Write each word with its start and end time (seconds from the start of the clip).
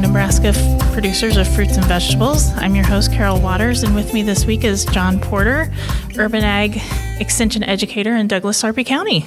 Nebraska 0.00 0.48
f- 0.48 0.92
producers 0.92 1.36
of 1.36 1.48
fruits 1.48 1.76
and 1.76 1.84
vegetables. 1.86 2.50
I'm 2.56 2.74
your 2.74 2.84
host, 2.84 3.12
Carol 3.12 3.40
Waters, 3.40 3.82
and 3.82 3.94
with 3.94 4.12
me 4.12 4.22
this 4.22 4.44
week 4.44 4.64
is 4.64 4.84
John 4.86 5.20
Porter, 5.20 5.72
Urban 6.18 6.44
Ag 6.44 6.80
Extension 7.20 7.62
Educator 7.62 8.14
in 8.14 8.28
Douglas 8.28 8.58
Sarpy 8.58 8.84
County. 8.84 9.24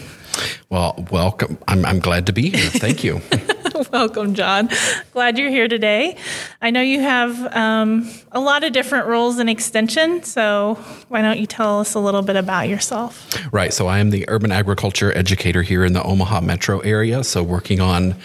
Well, 0.70 1.06
welcome. 1.12 1.58
I'm, 1.68 1.86
I'm 1.86 2.00
glad 2.00 2.28
to 2.28 2.34
be 2.34 2.50
here. 2.52 2.70
Thank 2.70 3.04
you. 3.04 3.22
Welcome, 3.92 4.34
John. 4.36 4.70
Glad 5.14 5.38
you're 5.38 5.50
here 5.50 5.68
today. 5.68 6.18
I 6.62 6.70
know 6.70 6.82
you 6.82 7.00
have 7.00 7.56
um, 7.56 8.10
a 8.32 8.40
lot 8.40 8.64
of 8.64 8.74
different 8.74 9.08
roles 9.08 9.40
in 9.40 9.50
Extension, 9.50 10.24
so 10.24 10.76
why 11.08 11.22
don't 11.22 11.40
you 11.40 11.48
tell 11.48 11.80
us 11.80 11.96
a 11.96 12.00
little 12.00 12.22
bit 12.22 12.36
about 12.36 12.70
yourself? 12.70 13.28
Right. 13.52 13.74
So 13.74 13.88
I 13.88 14.00
am 14.00 14.12
the 14.12 14.26
urban 14.28 14.52
agriculture 14.52 15.16
educator 15.18 15.64
here 15.64 15.84
in 15.84 15.94
the 15.94 16.04
Omaha 16.04 16.42
metro 16.42 16.80
area. 16.82 17.24
So 17.24 17.42
working 17.42 17.80
on 17.82 18.16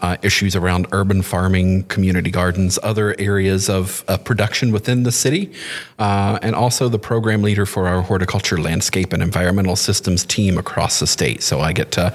uh, 0.00 0.16
issues 0.22 0.54
around 0.54 0.86
urban 0.92 1.22
farming, 1.22 1.84
community 1.84 2.30
gardens, 2.30 2.78
other 2.82 3.16
areas 3.18 3.68
of 3.68 4.04
uh, 4.06 4.16
production 4.18 4.70
within 4.70 5.02
the 5.02 5.10
city, 5.10 5.52
uh, 5.98 6.38
and 6.40 6.54
also 6.54 6.88
the 6.88 6.98
program 6.98 7.42
leader 7.42 7.66
for 7.66 7.88
our 7.88 8.02
horticulture, 8.02 8.60
landscape, 8.60 9.12
and 9.12 9.22
environmental 9.22 9.74
systems 9.74 10.24
team 10.24 10.56
across 10.56 11.00
the 11.00 11.06
state. 11.06 11.42
So 11.42 11.60
I 11.60 11.72
get 11.72 11.90
to 11.92 12.14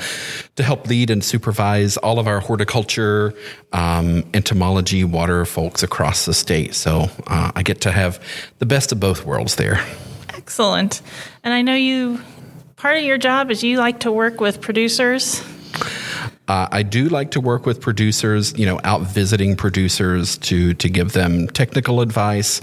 to 0.56 0.64
help 0.64 0.88
lead 0.88 1.10
and 1.10 1.24
supervise 1.24 1.98
all 1.98 2.20
of 2.20 2.28
our 2.28 2.40
horticulture, 2.40 3.34
um, 3.72 4.24
entomology, 4.36 5.04
water 5.04 5.46
folks 5.46 5.82
across 5.82 6.26
the 6.26 6.34
state. 6.34 6.76
So 6.76 7.10
uh, 7.34 7.52
I 7.56 7.64
get 7.64 7.82
to 7.82 7.92
have 7.92 8.24
the 8.60 8.66
best 8.68 8.92
of 8.92 9.00
both 9.00 9.26
worlds 9.26 9.56
there. 9.56 9.84
Excellent. 10.30 11.02
And 11.44 11.52
I 11.52 11.64
know 11.64 11.74
you, 11.74 12.22
part 12.76 12.98
of 12.98 13.04
your 13.04 13.18
job 13.18 13.50
is 13.50 13.64
you 13.64 13.78
like 13.80 14.02
to 14.02 14.12
work 14.12 14.40
with 14.40 14.62
producers. 14.62 15.44
Uh, 16.48 16.68
I 16.72 16.84
do 16.84 17.08
like 17.08 17.32
to 17.32 17.40
work 17.40 17.66
with 17.66 17.80
producers, 17.80 18.58
you 18.58 18.66
know, 18.66 18.78
out 18.84 19.02
visiting 19.02 19.56
producers 19.56 20.38
to 20.40 20.74
to 20.74 20.90
give 20.90 21.14
them 21.14 21.48
technical 21.48 22.02
advice, 22.02 22.60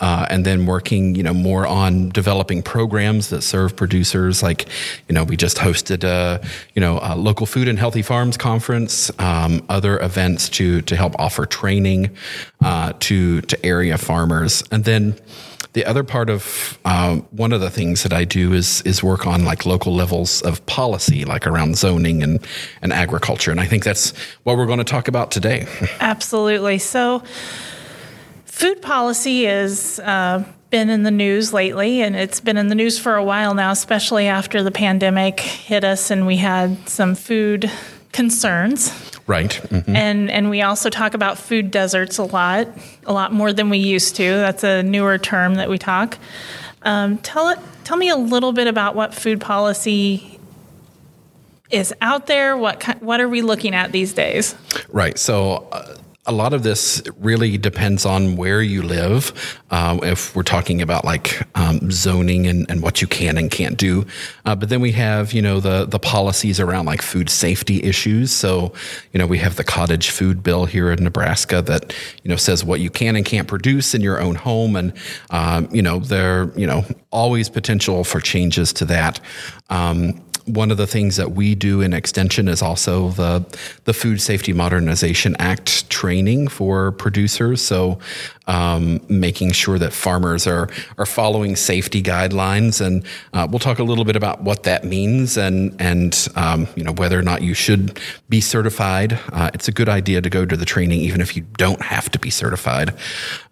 uh, 0.00 0.26
and 0.28 0.44
then 0.44 0.66
working, 0.66 1.14
you 1.14 1.22
know, 1.22 1.32
more 1.32 1.64
on 1.64 2.08
developing 2.08 2.60
programs 2.60 3.30
that 3.30 3.42
serve 3.42 3.76
producers. 3.76 4.42
Like, 4.42 4.66
you 5.08 5.14
know, 5.14 5.22
we 5.22 5.36
just 5.36 5.58
hosted 5.58 6.02
a, 6.02 6.44
you 6.74 6.80
know, 6.80 6.98
a 7.02 7.14
local 7.14 7.46
food 7.46 7.68
and 7.68 7.78
healthy 7.78 8.02
farms 8.02 8.36
conference, 8.36 9.12
um, 9.20 9.64
other 9.68 10.00
events 10.00 10.48
to 10.50 10.82
to 10.82 10.96
help 10.96 11.14
offer 11.16 11.46
training 11.46 12.10
uh, 12.64 12.94
to 12.98 13.42
to 13.42 13.64
area 13.64 13.96
farmers, 13.96 14.64
and 14.72 14.82
then 14.84 15.14
the 15.72 15.84
other 15.84 16.02
part 16.02 16.30
of 16.30 16.78
um, 16.84 17.22
one 17.30 17.52
of 17.52 17.60
the 17.60 17.70
things 17.70 18.02
that 18.02 18.12
I 18.12 18.24
do 18.24 18.52
is 18.52 18.82
is 18.82 19.02
work 19.02 19.26
on 19.26 19.44
like 19.44 19.66
local 19.66 19.94
levels 19.94 20.42
of 20.42 20.64
policy, 20.66 21.24
like 21.24 21.46
around 21.46 21.76
zoning 21.76 22.22
and 22.22 22.44
and 22.82 22.92
agriculture, 22.92 23.50
and 23.50 23.60
I 23.60 23.66
think 23.66 23.84
that's 23.84 24.16
what 24.42 24.56
we're 24.56 24.66
going 24.66 24.78
to 24.78 24.84
talk 24.84 25.08
about 25.08 25.30
today. 25.30 25.66
Absolutely. 26.00 26.78
So, 26.78 27.22
food 28.46 28.82
policy 28.82 29.44
has 29.44 30.00
uh, 30.00 30.44
been 30.70 30.90
in 30.90 31.04
the 31.04 31.10
news 31.10 31.52
lately, 31.52 32.02
and 32.02 32.16
it's 32.16 32.40
been 32.40 32.56
in 32.56 32.68
the 32.68 32.74
news 32.74 32.98
for 32.98 33.14
a 33.14 33.24
while 33.24 33.54
now, 33.54 33.70
especially 33.70 34.26
after 34.26 34.62
the 34.62 34.72
pandemic 34.72 35.40
hit 35.40 35.84
us 35.84 36.10
and 36.10 36.26
we 36.26 36.36
had 36.36 36.88
some 36.88 37.14
food 37.14 37.70
concerns. 38.12 38.90
Right. 39.26 39.50
Mm-hmm. 39.50 39.94
And 39.94 40.30
and 40.30 40.50
we 40.50 40.62
also 40.62 40.90
talk 40.90 41.14
about 41.14 41.38
food 41.38 41.70
deserts 41.70 42.18
a 42.18 42.24
lot, 42.24 42.68
a 43.06 43.12
lot 43.12 43.32
more 43.32 43.52
than 43.52 43.70
we 43.70 43.78
used 43.78 44.16
to. 44.16 44.24
That's 44.24 44.64
a 44.64 44.82
newer 44.82 45.18
term 45.18 45.54
that 45.54 45.70
we 45.70 45.78
talk. 45.78 46.18
Um, 46.82 47.18
tell 47.18 47.48
it. 47.48 47.58
Tell 47.84 47.96
me 47.96 48.08
a 48.08 48.16
little 48.16 48.52
bit 48.52 48.66
about 48.66 48.94
what 48.94 49.14
food 49.14 49.40
policy 49.40 50.38
is 51.70 51.94
out 52.00 52.26
there. 52.26 52.56
What 52.56 52.82
what 53.00 53.20
are 53.20 53.28
we 53.28 53.42
looking 53.42 53.74
at 53.74 53.92
these 53.92 54.12
days? 54.12 54.54
Right. 54.88 55.18
So. 55.18 55.68
Uh, 55.72 55.96
a 56.26 56.32
lot 56.32 56.52
of 56.52 56.62
this 56.62 57.02
really 57.18 57.56
depends 57.56 58.04
on 58.04 58.36
where 58.36 58.60
you 58.60 58.82
live. 58.82 59.58
Um, 59.70 60.00
if 60.04 60.36
we're 60.36 60.42
talking 60.42 60.82
about 60.82 61.04
like 61.04 61.42
um, 61.56 61.90
zoning 61.90 62.46
and, 62.46 62.70
and, 62.70 62.82
what 62.82 63.00
you 63.00 63.08
can 63.08 63.38
and 63.38 63.50
can't 63.50 63.78
do, 63.78 64.04
uh, 64.44 64.54
but 64.54 64.68
then 64.68 64.80
we 64.80 64.92
have 64.92 65.32
you 65.32 65.40
know 65.40 65.60
the 65.60 65.86
the 65.86 65.98
policies 65.98 66.60
around 66.60 66.84
like 66.84 67.00
food 67.00 67.30
safety 67.30 67.82
issues. 67.82 68.32
So 68.32 68.74
you 69.12 69.18
know 69.18 69.26
we 69.26 69.38
have 69.38 69.56
the 69.56 69.64
cottage 69.64 70.10
food 70.10 70.42
bill 70.42 70.66
here 70.66 70.92
in 70.92 71.02
Nebraska 71.02 71.62
that 71.62 71.94
you 72.22 72.28
know 72.28 72.36
says 72.36 72.64
what 72.64 72.80
you 72.80 72.90
can 72.90 73.16
and 73.16 73.24
can't 73.24 73.48
produce 73.48 73.94
in 73.94 74.02
your 74.02 74.20
own 74.20 74.34
home, 74.34 74.76
and 74.76 74.92
um, 75.30 75.68
you 75.72 75.80
know 75.80 76.00
there 76.00 76.52
you 76.54 76.66
know 76.66 76.84
always 77.10 77.48
potential 77.48 78.04
for 78.04 78.20
changes 78.20 78.74
to 78.74 78.84
that. 78.84 79.20
Um, 79.70 80.22
one 80.54 80.70
of 80.70 80.76
the 80.76 80.86
things 80.86 81.16
that 81.16 81.32
we 81.32 81.54
do 81.54 81.80
in 81.80 81.92
extension 81.92 82.48
is 82.48 82.62
also 82.62 83.10
the 83.10 83.44
the 83.84 83.92
Food 83.92 84.20
Safety 84.20 84.52
Modernization 84.52 85.36
Act 85.38 85.88
training 85.90 86.48
for 86.48 86.92
producers. 86.92 87.62
So 87.62 87.98
um, 88.50 89.00
making 89.08 89.52
sure 89.52 89.78
that 89.78 89.92
farmers 89.92 90.46
are 90.46 90.68
are 90.98 91.06
following 91.06 91.54
safety 91.54 92.02
guidelines, 92.02 92.84
and 92.84 93.04
uh, 93.32 93.46
we'll 93.48 93.60
talk 93.60 93.78
a 93.78 93.84
little 93.84 94.04
bit 94.04 94.16
about 94.16 94.42
what 94.42 94.64
that 94.64 94.84
means 94.84 95.36
and 95.36 95.80
and 95.80 96.28
um, 96.34 96.66
you 96.74 96.82
know 96.82 96.92
whether 96.92 97.18
or 97.18 97.22
not 97.22 97.42
you 97.42 97.54
should 97.54 98.00
be 98.28 98.40
certified. 98.40 99.18
Uh, 99.32 99.50
it's 99.54 99.68
a 99.68 99.72
good 99.72 99.88
idea 99.88 100.20
to 100.20 100.28
go 100.28 100.44
to 100.44 100.56
the 100.56 100.64
training 100.64 101.00
even 101.00 101.20
if 101.20 101.36
you 101.36 101.42
don't 101.56 101.80
have 101.80 102.10
to 102.10 102.18
be 102.18 102.28
certified. 102.28 102.92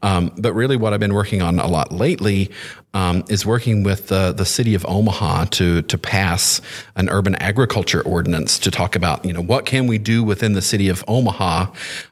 Um, 0.03 0.33
but 0.37 0.53
really, 0.53 0.77
what 0.77 0.93
I've 0.93 1.01
been 1.01 1.15
working 1.15 1.43
on 1.43 1.61
a 1.61 1.69
lot 1.69 1.93
lately 1.93 2.51
um, 2.95 3.23
is 3.29 3.45
working 3.45 3.83
with 3.83 4.09
the, 4.09 4.33
the 4.33 4.45
city 4.45 4.75
of 4.75 4.85
Omaha 4.89 5.45
to 5.45 5.83
to 5.83 5.99
pass 5.99 6.61
an 6.97 7.09
urban 7.09 7.35
agriculture 7.37 8.03
ordinance 8.03 8.59
to 8.61 8.71
talk 8.71 8.97
about 8.97 9.25
you 9.25 9.33
know 9.33 9.43
what 9.43 9.67
can 9.67 9.87
we 9.87 9.99
do 9.99 10.25
within 10.25 10.55
the 10.55 10.63
city 10.63 10.89
of 10.89 11.05
Omaha 11.07 11.67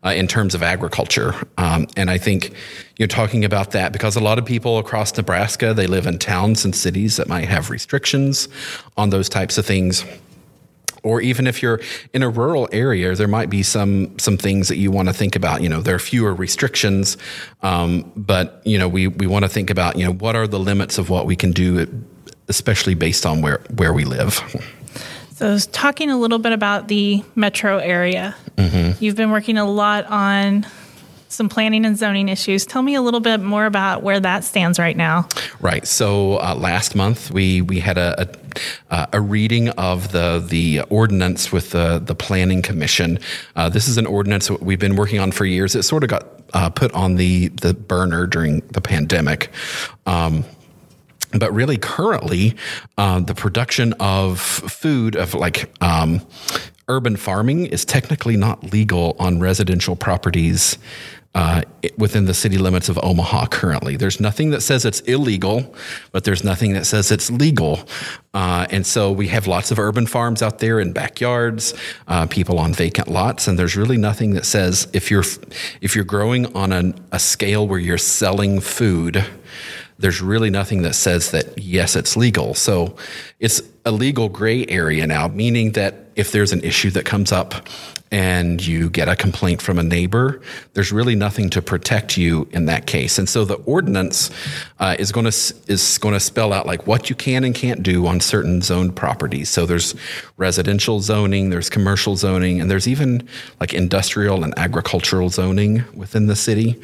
uh, 0.04 0.10
in 0.10 0.28
terms 0.28 0.54
of 0.54 0.62
agriculture. 0.62 1.34
Um, 1.58 1.86
and 1.96 2.10
I 2.10 2.18
think 2.18 2.52
you're 2.96 3.08
talking 3.08 3.44
about 3.44 3.72
that 3.72 3.92
because 3.92 4.16
a 4.16 4.20
lot 4.20 4.38
of 4.38 4.44
people 4.44 4.78
across 4.78 5.16
Nebraska 5.16 5.74
they 5.74 5.86
live 5.86 6.06
in 6.06 6.18
towns 6.18 6.64
and 6.64 6.74
cities 6.74 7.16
that 7.16 7.28
might 7.28 7.48
have 7.48 7.70
restrictions 7.70 8.48
on 8.96 9.10
those 9.10 9.28
types 9.28 9.58
of 9.58 9.66
things 9.66 10.04
or 11.06 11.20
even 11.20 11.46
if 11.46 11.62
you're 11.62 11.80
in 12.12 12.24
a 12.24 12.28
rural 12.28 12.68
area, 12.72 13.14
there 13.14 13.28
might 13.28 13.48
be 13.48 13.62
some 13.62 14.18
some 14.18 14.36
things 14.36 14.66
that 14.66 14.76
you 14.76 14.90
want 14.90 15.08
to 15.08 15.14
think 15.14 15.36
about. 15.36 15.62
You 15.62 15.68
know, 15.68 15.80
there 15.80 15.94
are 15.94 16.00
fewer 16.00 16.34
restrictions, 16.34 17.16
um, 17.62 18.10
but 18.16 18.60
you 18.64 18.76
know, 18.76 18.88
we 18.88 19.06
we 19.06 19.28
want 19.28 19.44
to 19.44 19.48
think 19.48 19.70
about 19.70 19.96
you 19.96 20.04
know 20.04 20.12
what 20.12 20.34
are 20.34 20.48
the 20.48 20.58
limits 20.58 20.98
of 20.98 21.08
what 21.08 21.24
we 21.24 21.36
can 21.36 21.52
do, 21.52 21.86
especially 22.48 22.94
based 22.94 23.24
on 23.24 23.40
where 23.40 23.60
where 23.76 23.92
we 23.92 24.04
live. 24.04 24.42
So, 25.36 25.58
talking 25.58 26.10
a 26.10 26.16
little 26.16 26.38
bit 26.38 26.52
about 26.52 26.88
the 26.88 27.22
metro 27.34 27.78
area. 27.78 28.34
Mm-hmm. 28.56 29.04
You've 29.04 29.16
been 29.16 29.30
working 29.30 29.58
a 29.58 29.70
lot 29.70 30.06
on 30.06 30.66
some 31.28 31.48
planning 31.48 31.84
and 31.84 31.96
zoning 31.96 32.28
issues. 32.28 32.66
Tell 32.66 32.82
me 32.82 32.94
a 32.94 33.02
little 33.02 33.20
bit 33.20 33.40
more 33.40 33.66
about 33.66 34.02
where 34.02 34.20
that 34.20 34.44
stands 34.44 34.78
right 34.78 34.96
now. 34.96 35.28
Right. 35.60 35.86
So 35.86 36.38
uh, 36.38 36.54
last 36.54 36.94
month 36.94 37.30
we 37.30 37.62
we 37.62 37.80
had 37.80 37.98
a, 37.98 38.22
a 38.22 38.28
uh, 38.90 39.06
a 39.12 39.20
reading 39.20 39.68
of 39.70 40.12
the 40.12 40.44
the 40.46 40.82
ordinance 40.88 41.52
with 41.52 41.70
the 41.70 41.98
the 41.98 42.14
planning 42.14 42.62
commission. 42.62 43.18
Uh, 43.54 43.68
this 43.68 43.88
is 43.88 43.98
an 43.98 44.06
ordinance 44.06 44.48
that 44.48 44.62
we've 44.62 44.78
been 44.78 44.96
working 44.96 45.20
on 45.20 45.32
for 45.32 45.44
years. 45.44 45.74
It 45.74 45.82
sort 45.82 46.04
of 46.04 46.10
got 46.10 46.26
uh, 46.54 46.70
put 46.70 46.92
on 46.92 47.16
the 47.16 47.48
the 47.48 47.74
burner 47.74 48.26
during 48.26 48.60
the 48.72 48.80
pandemic. 48.80 49.50
Um, 50.06 50.44
but 51.32 51.52
really, 51.52 51.76
currently, 51.76 52.56
uh, 52.96 53.20
the 53.20 53.34
production 53.34 53.92
of 53.94 54.40
food 54.40 55.16
of 55.16 55.34
like 55.34 55.70
um, 55.82 56.20
urban 56.88 57.16
farming 57.16 57.66
is 57.66 57.84
technically 57.84 58.36
not 58.36 58.72
legal 58.72 59.16
on 59.18 59.40
residential 59.40 59.96
properties 59.96 60.78
uh, 61.36 61.60
within 61.98 62.24
the 62.24 62.32
city 62.32 62.56
limits 62.56 62.88
of 62.88 62.98
Omaha 63.02 63.48
currently. 63.48 63.96
There's 63.96 64.20
nothing 64.20 64.50
that 64.52 64.62
says 64.62 64.86
it's 64.86 65.00
illegal, 65.00 65.74
but 66.10 66.24
there's 66.24 66.42
nothing 66.42 66.72
that 66.72 66.86
says 66.86 67.12
it's 67.12 67.30
legal. 67.30 67.86
Uh, 68.32 68.66
and 68.70 68.86
so 68.86 69.12
we 69.12 69.28
have 69.28 69.46
lots 69.46 69.70
of 69.70 69.78
urban 69.78 70.06
farms 70.06 70.40
out 70.40 70.60
there 70.60 70.80
in 70.80 70.94
backyards, 70.94 71.74
uh, 72.08 72.26
people 72.26 72.58
on 72.58 72.72
vacant 72.72 73.08
lots, 73.08 73.48
and 73.48 73.58
there's 73.58 73.76
really 73.76 73.98
nothing 73.98 74.32
that 74.32 74.46
says 74.46 74.88
if 74.94 75.10
you're 75.10 75.24
if 75.82 75.94
you're 75.94 76.06
growing 76.06 76.46
on 76.56 76.72
an, 76.72 76.98
a 77.12 77.18
scale 77.18 77.68
where 77.68 77.78
you're 77.78 77.98
selling 77.98 78.58
food 78.58 79.22
there's 79.98 80.20
really 80.20 80.50
nothing 80.50 80.82
that 80.82 80.94
says 80.94 81.30
that 81.30 81.56
yes 81.56 81.96
it's 81.96 82.18
legal 82.18 82.52
so 82.52 82.94
it's 83.40 83.62
a 83.86 83.90
legal 83.90 84.28
gray 84.28 84.66
area 84.66 85.06
now 85.06 85.26
meaning 85.26 85.72
that 85.72 85.94
if 86.16 86.32
there's 86.32 86.52
an 86.52 86.62
issue 86.62 86.90
that 86.90 87.06
comes 87.06 87.32
up 87.32 87.66
and 88.10 88.64
you 88.64 88.88
get 88.88 89.08
a 89.08 89.16
complaint 89.16 89.60
from 89.60 89.78
a 89.78 89.82
neighbor, 89.82 90.40
there's 90.74 90.92
really 90.92 91.16
nothing 91.16 91.50
to 91.50 91.60
protect 91.60 92.16
you 92.16 92.48
in 92.52 92.66
that 92.66 92.86
case. 92.86 93.18
And 93.18 93.28
so 93.28 93.44
the 93.44 93.56
ordinance 93.64 94.30
uh, 94.78 94.96
is 94.98 95.10
going 95.10 95.24
to 95.24 95.54
is 95.66 95.98
going 95.98 96.14
to 96.14 96.20
spell 96.20 96.52
out 96.52 96.66
like 96.66 96.86
what 96.86 97.10
you 97.10 97.16
can 97.16 97.44
and 97.44 97.54
can't 97.54 97.82
do 97.82 98.06
on 98.06 98.20
certain 98.20 98.62
zoned 98.62 98.94
properties. 98.94 99.48
So 99.48 99.66
there's 99.66 99.94
residential 100.36 101.00
zoning, 101.00 101.50
there's 101.50 101.68
commercial 101.68 102.16
zoning, 102.16 102.60
and 102.60 102.70
there's 102.70 102.86
even 102.86 103.28
like 103.60 103.74
industrial 103.74 104.44
and 104.44 104.56
agricultural 104.58 105.28
zoning 105.28 105.84
within 105.94 106.26
the 106.26 106.36
city. 106.36 106.80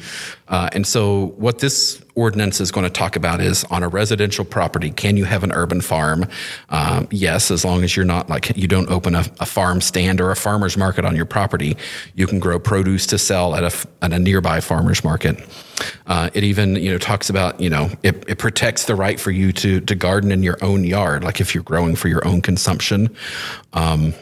Uh, 0.49 0.69
and 0.73 0.85
so 0.85 1.27
what 1.37 1.59
this 1.59 2.03
ordinance 2.15 2.61
is 2.61 2.71
going 2.71 2.83
to 2.83 2.89
talk 2.89 3.15
about 3.15 3.41
is 3.41 3.63
on 3.65 3.83
a 3.83 3.87
residential 3.87 4.45
property, 4.45 4.91
can 4.91 5.17
you 5.17 5.25
have 5.25 5.43
an 5.43 5.51
urban 5.51 5.81
farm? 5.81 6.25
Um, 6.69 7.07
yes, 7.11 7.49
as 7.49 7.65
long 7.65 7.83
as 7.83 7.95
you're 7.95 8.05
not 8.05 8.29
like 8.29 8.55
you 8.55 8.67
don't 8.67 8.89
open 8.89 9.15
a, 9.15 9.25
a, 9.39 9.45
farm 9.45 9.81
stand 9.81 10.21
or 10.21 10.31
a 10.31 10.35
farmer's 10.35 10.77
market 10.77 11.05
on 11.05 11.15
your 11.15 11.25
property, 11.25 11.75
you 12.15 12.27
can 12.27 12.39
grow 12.39 12.59
produce 12.59 13.07
to 13.07 13.17
sell 13.17 13.55
at 13.55 13.63
a, 13.63 13.87
at 14.03 14.13
a 14.13 14.19
nearby 14.19 14.59
farmer's 14.59 15.03
market. 15.03 15.43
Uh, 16.05 16.29
it 16.33 16.43
even 16.43 16.75
you 16.75 16.91
know 16.91 16.97
talks 16.97 17.29
about 17.29 17.59
you 17.59 17.69
know 17.69 17.89
it, 18.03 18.23
it 18.27 18.37
protects 18.37 18.85
the 18.85 18.95
right 18.95 19.19
for 19.19 19.31
you 19.31 19.51
to 19.51 19.79
to 19.81 19.95
garden 19.95 20.31
in 20.31 20.43
your 20.43 20.57
own 20.61 20.83
yard, 20.83 21.23
like 21.23 21.41
if 21.41 21.55
you're 21.55 21.63
growing 21.63 21.95
for 21.95 22.07
your 22.07 22.25
own 22.27 22.41
consumption. 22.41 23.13
Um, 23.73 24.13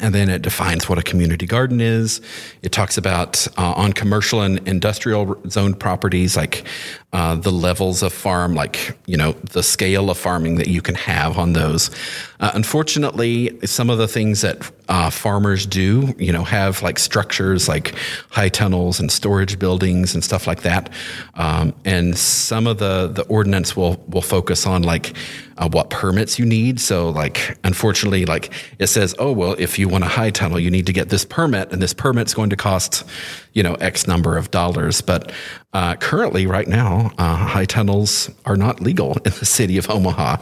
and 0.00 0.14
then 0.14 0.28
it 0.28 0.42
defines 0.42 0.88
what 0.88 0.98
a 0.98 1.02
community 1.02 1.46
garden 1.46 1.80
is. 1.80 2.20
It 2.62 2.72
talks 2.72 2.96
about 2.96 3.46
uh, 3.58 3.72
on 3.72 3.92
commercial 3.92 4.42
and 4.42 4.66
industrial 4.66 5.36
zoned 5.48 5.78
properties, 5.78 6.36
like 6.36 6.64
uh, 7.12 7.36
the 7.36 7.52
levels 7.52 8.02
of 8.02 8.12
farm, 8.12 8.54
like, 8.54 8.96
you 9.06 9.16
know, 9.16 9.32
the 9.32 9.62
scale 9.62 10.10
of 10.10 10.18
farming 10.18 10.56
that 10.56 10.68
you 10.68 10.82
can 10.82 10.94
have 10.94 11.38
on 11.38 11.52
those. 11.52 11.90
Uh, 12.40 12.50
unfortunately, 12.54 13.58
some 13.64 13.90
of 13.90 13.98
the 13.98 14.08
things 14.08 14.40
that 14.40 14.70
uh, 14.88 15.10
farmers 15.10 15.66
do, 15.66 16.14
you 16.18 16.32
know, 16.32 16.44
have 16.44 16.82
like 16.82 16.98
structures 16.98 17.68
like 17.68 17.94
high 18.30 18.48
tunnels 18.48 19.00
and 19.00 19.10
storage 19.10 19.58
buildings 19.58 20.14
and 20.14 20.22
stuff 20.22 20.46
like 20.46 20.62
that. 20.62 20.90
Um, 21.34 21.74
and 21.84 22.16
some 22.18 22.66
of 22.66 22.78
the, 22.78 23.08
the 23.08 23.22
ordinance 23.24 23.76
will, 23.76 24.04
will 24.08 24.22
focus 24.22 24.66
on 24.66 24.82
like 24.82 25.14
uh, 25.56 25.68
what 25.68 25.90
permits 25.90 26.38
you 26.38 26.44
need. 26.44 26.80
So, 26.80 27.08
like, 27.08 27.58
unfortunately, 27.64 28.26
like 28.26 28.52
it 28.78 28.88
says, 28.88 29.14
oh, 29.18 29.32
well, 29.32 29.54
if 29.58 29.78
you 29.78 29.88
want 29.88 30.04
a 30.04 30.08
high 30.08 30.30
tunnel, 30.30 30.58
you 30.58 30.70
need 30.70 30.86
to 30.86 30.92
get 30.92 31.10
this 31.10 31.24
permit, 31.24 31.72
and 31.72 31.80
this 31.80 31.94
permit's 31.94 32.34
going 32.34 32.50
to 32.50 32.56
cost, 32.56 33.04
you 33.52 33.62
know, 33.62 33.74
X 33.74 34.06
number 34.06 34.36
of 34.36 34.50
dollars. 34.50 35.00
But 35.00 35.32
uh, 35.74 35.96
currently, 35.96 36.46
right 36.46 36.68
now, 36.68 37.10
uh, 37.18 37.34
high 37.34 37.64
tunnels 37.64 38.30
are 38.46 38.56
not 38.56 38.80
legal 38.80 39.12
in 39.24 39.32
the 39.32 39.44
city 39.44 39.76
of 39.76 39.90
Omaha. 39.90 40.36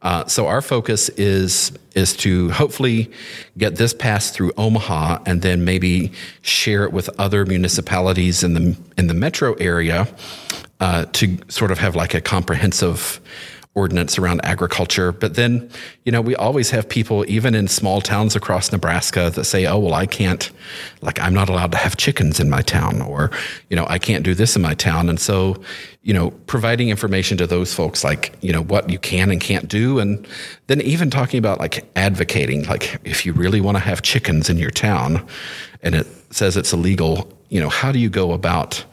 Uh, 0.00 0.24
so 0.26 0.46
our 0.46 0.62
focus 0.62 1.08
is 1.10 1.72
is 1.96 2.14
to 2.14 2.50
hopefully 2.50 3.10
get 3.56 3.76
this 3.76 3.92
passed 3.92 4.34
through 4.34 4.52
Omaha, 4.56 5.18
and 5.26 5.42
then 5.42 5.64
maybe 5.64 6.12
share 6.42 6.84
it 6.84 6.92
with 6.92 7.10
other 7.18 7.44
municipalities 7.44 8.44
in 8.44 8.54
the 8.54 8.76
in 8.96 9.08
the 9.08 9.14
metro 9.14 9.54
area 9.54 10.06
uh, 10.80 11.06
to 11.12 11.36
sort 11.48 11.72
of 11.72 11.78
have 11.78 11.96
like 11.96 12.14
a 12.14 12.20
comprehensive 12.20 13.20
ordinance 13.76 14.18
around 14.18 14.40
agriculture. 14.42 15.12
But 15.12 15.34
then, 15.34 15.70
you 16.04 16.10
know, 16.10 16.22
we 16.22 16.34
always 16.34 16.70
have 16.70 16.88
people, 16.88 17.24
even 17.28 17.54
in 17.54 17.68
small 17.68 18.00
towns 18.00 18.34
across 18.34 18.72
Nebraska, 18.72 19.30
that 19.30 19.44
say, 19.44 19.66
oh, 19.66 19.78
well, 19.78 19.94
I 19.94 20.06
can't, 20.06 20.50
like, 21.02 21.20
I'm 21.20 21.34
not 21.34 21.50
allowed 21.50 21.72
to 21.72 21.78
have 21.78 21.96
chickens 21.96 22.40
in 22.40 22.48
my 22.48 22.62
town, 22.62 23.02
or, 23.02 23.30
you 23.68 23.76
know, 23.76 23.86
I 23.86 23.98
can't 23.98 24.24
do 24.24 24.34
this 24.34 24.56
in 24.56 24.62
my 24.62 24.72
town. 24.74 25.10
And 25.10 25.20
so, 25.20 25.62
you 26.02 26.14
know, 26.14 26.30
providing 26.46 26.88
information 26.88 27.36
to 27.36 27.46
those 27.46 27.74
folks, 27.74 28.02
like, 28.02 28.34
you 28.40 28.50
know, 28.50 28.62
what 28.62 28.88
you 28.88 28.98
can 28.98 29.30
and 29.30 29.40
can't 29.40 29.68
do. 29.68 29.98
And 29.98 30.26
then 30.68 30.80
even 30.80 31.10
talking 31.10 31.38
about 31.38 31.58
like 31.58 31.84
advocating, 31.96 32.64
like, 32.64 32.98
if 33.04 33.26
you 33.26 33.34
really 33.34 33.60
want 33.60 33.76
to 33.76 33.82
have 33.82 34.00
chickens 34.00 34.48
in 34.48 34.56
your 34.56 34.70
town 34.70 35.26
and 35.82 35.94
it 35.94 36.06
says 36.30 36.56
it's 36.56 36.72
illegal, 36.72 37.30
you 37.48 37.60
know, 37.60 37.68
how 37.68 37.92
do 37.92 37.98
you 37.98 38.08
go 38.08 38.32
about, 38.32 38.84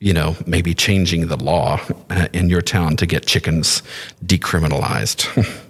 you 0.00 0.12
know, 0.12 0.36
maybe 0.46 0.74
changing 0.74 1.28
the 1.28 1.36
law 1.36 1.80
uh, 2.10 2.28
in 2.32 2.48
your 2.48 2.62
town 2.62 2.96
to 2.96 3.06
get 3.06 3.26
chickens 3.26 3.82
decriminalized? 4.24 5.26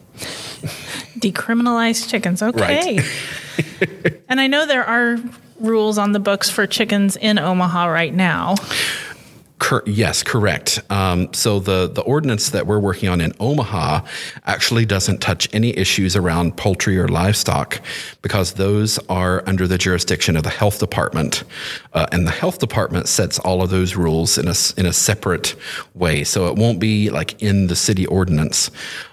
Decriminalized 1.19 2.09
chickens, 2.09 2.43
okay. 2.43 2.97
Right. 2.97 4.23
and 4.29 4.41
I 4.41 4.47
know 4.47 4.67
there 4.67 4.85
are 4.85 5.19
rules 5.61 5.99
on 5.99 6.13
the 6.13 6.21
books 6.21 6.51
for 6.51 6.67
chickens 6.67 7.17
in 7.17 7.39
Omaha 7.39 7.87
right 7.87 8.13
now. 8.13 8.57
Yes, 9.87 10.23
correct. 10.23 10.81
Um, 10.91 11.33
so 11.33 11.61
the 11.61 11.89
the 11.89 12.03
ordinance 12.03 12.51
that 12.51 12.67
we're 12.67 12.81
working 12.81 13.09
on 13.09 13.21
in 13.21 13.33
Omaha 13.39 14.01
actually 14.45 14.85
doesn't 14.85 15.21
touch 15.21 15.49
any 15.53 15.77
issues 15.77 16.17
around 16.17 16.57
poultry 16.57 16.99
or 16.99 17.09
livestock 17.09 17.81
because 18.23 18.55
those 18.55 18.99
are 19.09 19.43
under 19.47 19.67
the 19.67 19.79
jurisdiction 19.79 20.37
of 20.37 20.43
the 20.43 20.51
health 20.51 20.79
department, 20.79 21.45
uh, 21.93 22.07
and 22.13 22.27
the 22.27 22.31
health 22.31 22.59
department 22.59 23.09
sets 23.09 23.39
all 23.39 23.63
of 23.63 23.71
those 23.71 23.97
rules 23.97 24.39
in 24.39 24.49
a 24.49 24.55
in 24.77 24.87
a 24.87 24.93
separate 24.93 25.55
way. 25.95 26.25
So 26.25 26.49
it 26.49 26.57
won't 26.57 26.81
be 26.81 27.11
like 27.11 27.41
in 27.43 27.69
the 27.69 27.77
city 27.77 28.07
ordinance, 28.07 28.71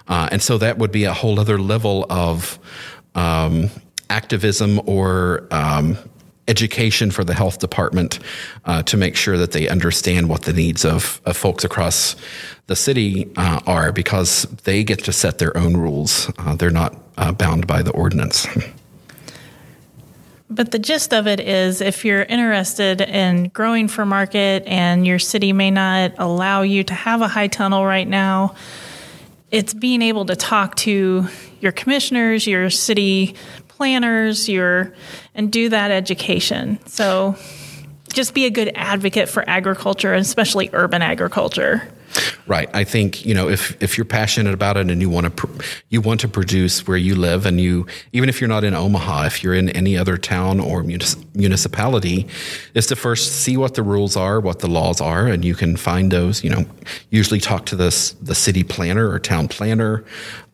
uh, 0.08 0.28
and 0.32 0.42
so 0.42 0.58
that 0.58 0.78
would 0.78 0.92
be 0.92 1.04
a 1.04 1.12
whole 1.12 1.38
other 1.38 1.58
level 1.58 2.06
of. 2.10 2.58
Um, 3.14 3.70
activism 4.10 4.80
or 4.86 5.46
um, 5.52 5.96
education 6.50 7.10
for 7.10 7.24
the 7.24 7.32
health 7.32 7.60
department 7.60 8.18
uh, 8.64 8.82
to 8.82 8.96
make 8.96 9.16
sure 9.16 9.38
that 9.38 9.52
they 9.52 9.68
understand 9.68 10.28
what 10.28 10.42
the 10.42 10.52
needs 10.52 10.84
of, 10.84 11.20
of 11.24 11.36
folks 11.36 11.64
across 11.64 12.16
the 12.66 12.76
city 12.76 13.30
uh, 13.36 13.60
are 13.66 13.92
because 13.92 14.42
they 14.64 14.82
get 14.84 15.04
to 15.04 15.12
set 15.12 15.38
their 15.38 15.56
own 15.56 15.76
rules. 15.76 16.30
Uh, 16.38 16.56
they're 16.56 16.70
not 16.70 16.96
uh, 17.16 17.32
bound 17.32 17.66
by 17.66 17.82
the 17.82 17.92
ordinance. 17.92 18.46
But 20.52 20.72
the 20.72 20.80
gist 20.80 21.14
of 21.14 21.28
it 21.28 21.38
is 21.38 21.80
if 21.80 22.04
you're 22.04 22.24
interested 22.24 23.00
in 23.00 23.50
growing 23.50 23.86
for 23.86 24.04
market 24.04 24.64
and 24.66 25.06
your 25.06 25.20
city 25.20 25.52
may 25.52 25.70
not 25.70 26.14
allow 26.18 26.62
you 26.62 26.82
to 26.82 26.92
have 26.92 27.22
a 27.22 27.28
high 27.28 27.46
tunnel 27.46 27.86
right 27.86 28.06
now, 28.06 28.56
it's 29.52 29.72
being 29.72 30.02
able 30.02 30.24
to 30.26 30.34
talk 30.34 30.74
to 30.76 31.28
your 31.60 31.70
commissioners, 31.70 32.48
your 32.48 32.68
city 32.68 33.36
planners, 33.80 34.46
your 34.46 34.92
and 35.34 35.50
do 35.50 35.70
that 35.70 35.90
education. 35.90 36.78
So 36.84 37.34
just 38.12 38.34
be 38.34 38.44
a 38.44 38.50
good 38.50 38.70
advocate 38.74 39.26
for 39.26 39.42
agriculture, 39.48 40.12
and 40.12 40.20
especially 40.20 40.68
urban 40.74 41.00
agriculture. 41.00 41.88
Right. 42.46 42.68
I 42.74 42.84
think 42.84 43.24
you 43.24 43.32
know 43.32 43.48
if 43.48 43.82
if 43.82 43.96
you're 43.96 44.04
passionate 44.04 44.52
about 44.52 44.76
it 44.76 44.90
and 44.90 45.00
you 45.00 45.08
want 45.08 45.24
to 45.24 45.30
pr- 45.30 45.62
you 45.88 46.02
want 46.02 46.20
to 46.20 46.28
produce 46.28 46.86
where 46.86 46.98
you 46.98 47.14
live 47.14 47.46
and 47.46 47.58
you 47.58 47.86
even 48.12 48.28
if 48.28 48.38
you're 48.38 48.48
not 48.48 48.64
in 48.64 48.74
Omaha, 48.74 49.24
if 49.24 49.42
you're 49.42 49.54
in 49.54 49.70
any 49.70 49.96
other 49.96 50.18
town 50.18 50.60
or 50.60 50.82
munis- 50.82 51.16
municipality, 51.34 52.26
is 52.74 52.86
to 52.88 52.96
first 52.96 53.32
see 53.32 53.56
what 53.56 53.76
the 53.76 53.82
rules 53.82 54.14
are, 54.14 54.40
what 54.40 54.58
the 54.58 54.68
laws 54.68 55.00
are, 55.00 55.26
and 55.26 55.42
you 55.42 55.54
can 55.54 55.76
find 55.76 56.10
those. 56.10 56.44
You 56.44 56.50
know, 56.50 56.66
usually 57.08 57.40
talk 57.40 57.64
to 57.66 57.76
the 57.76 58.14
the 58.20 58.34
city 58.34 58.62
planner 58.62 59.08
or 59.08 59.18
town 59.18 59.48
planner 59.48 60.04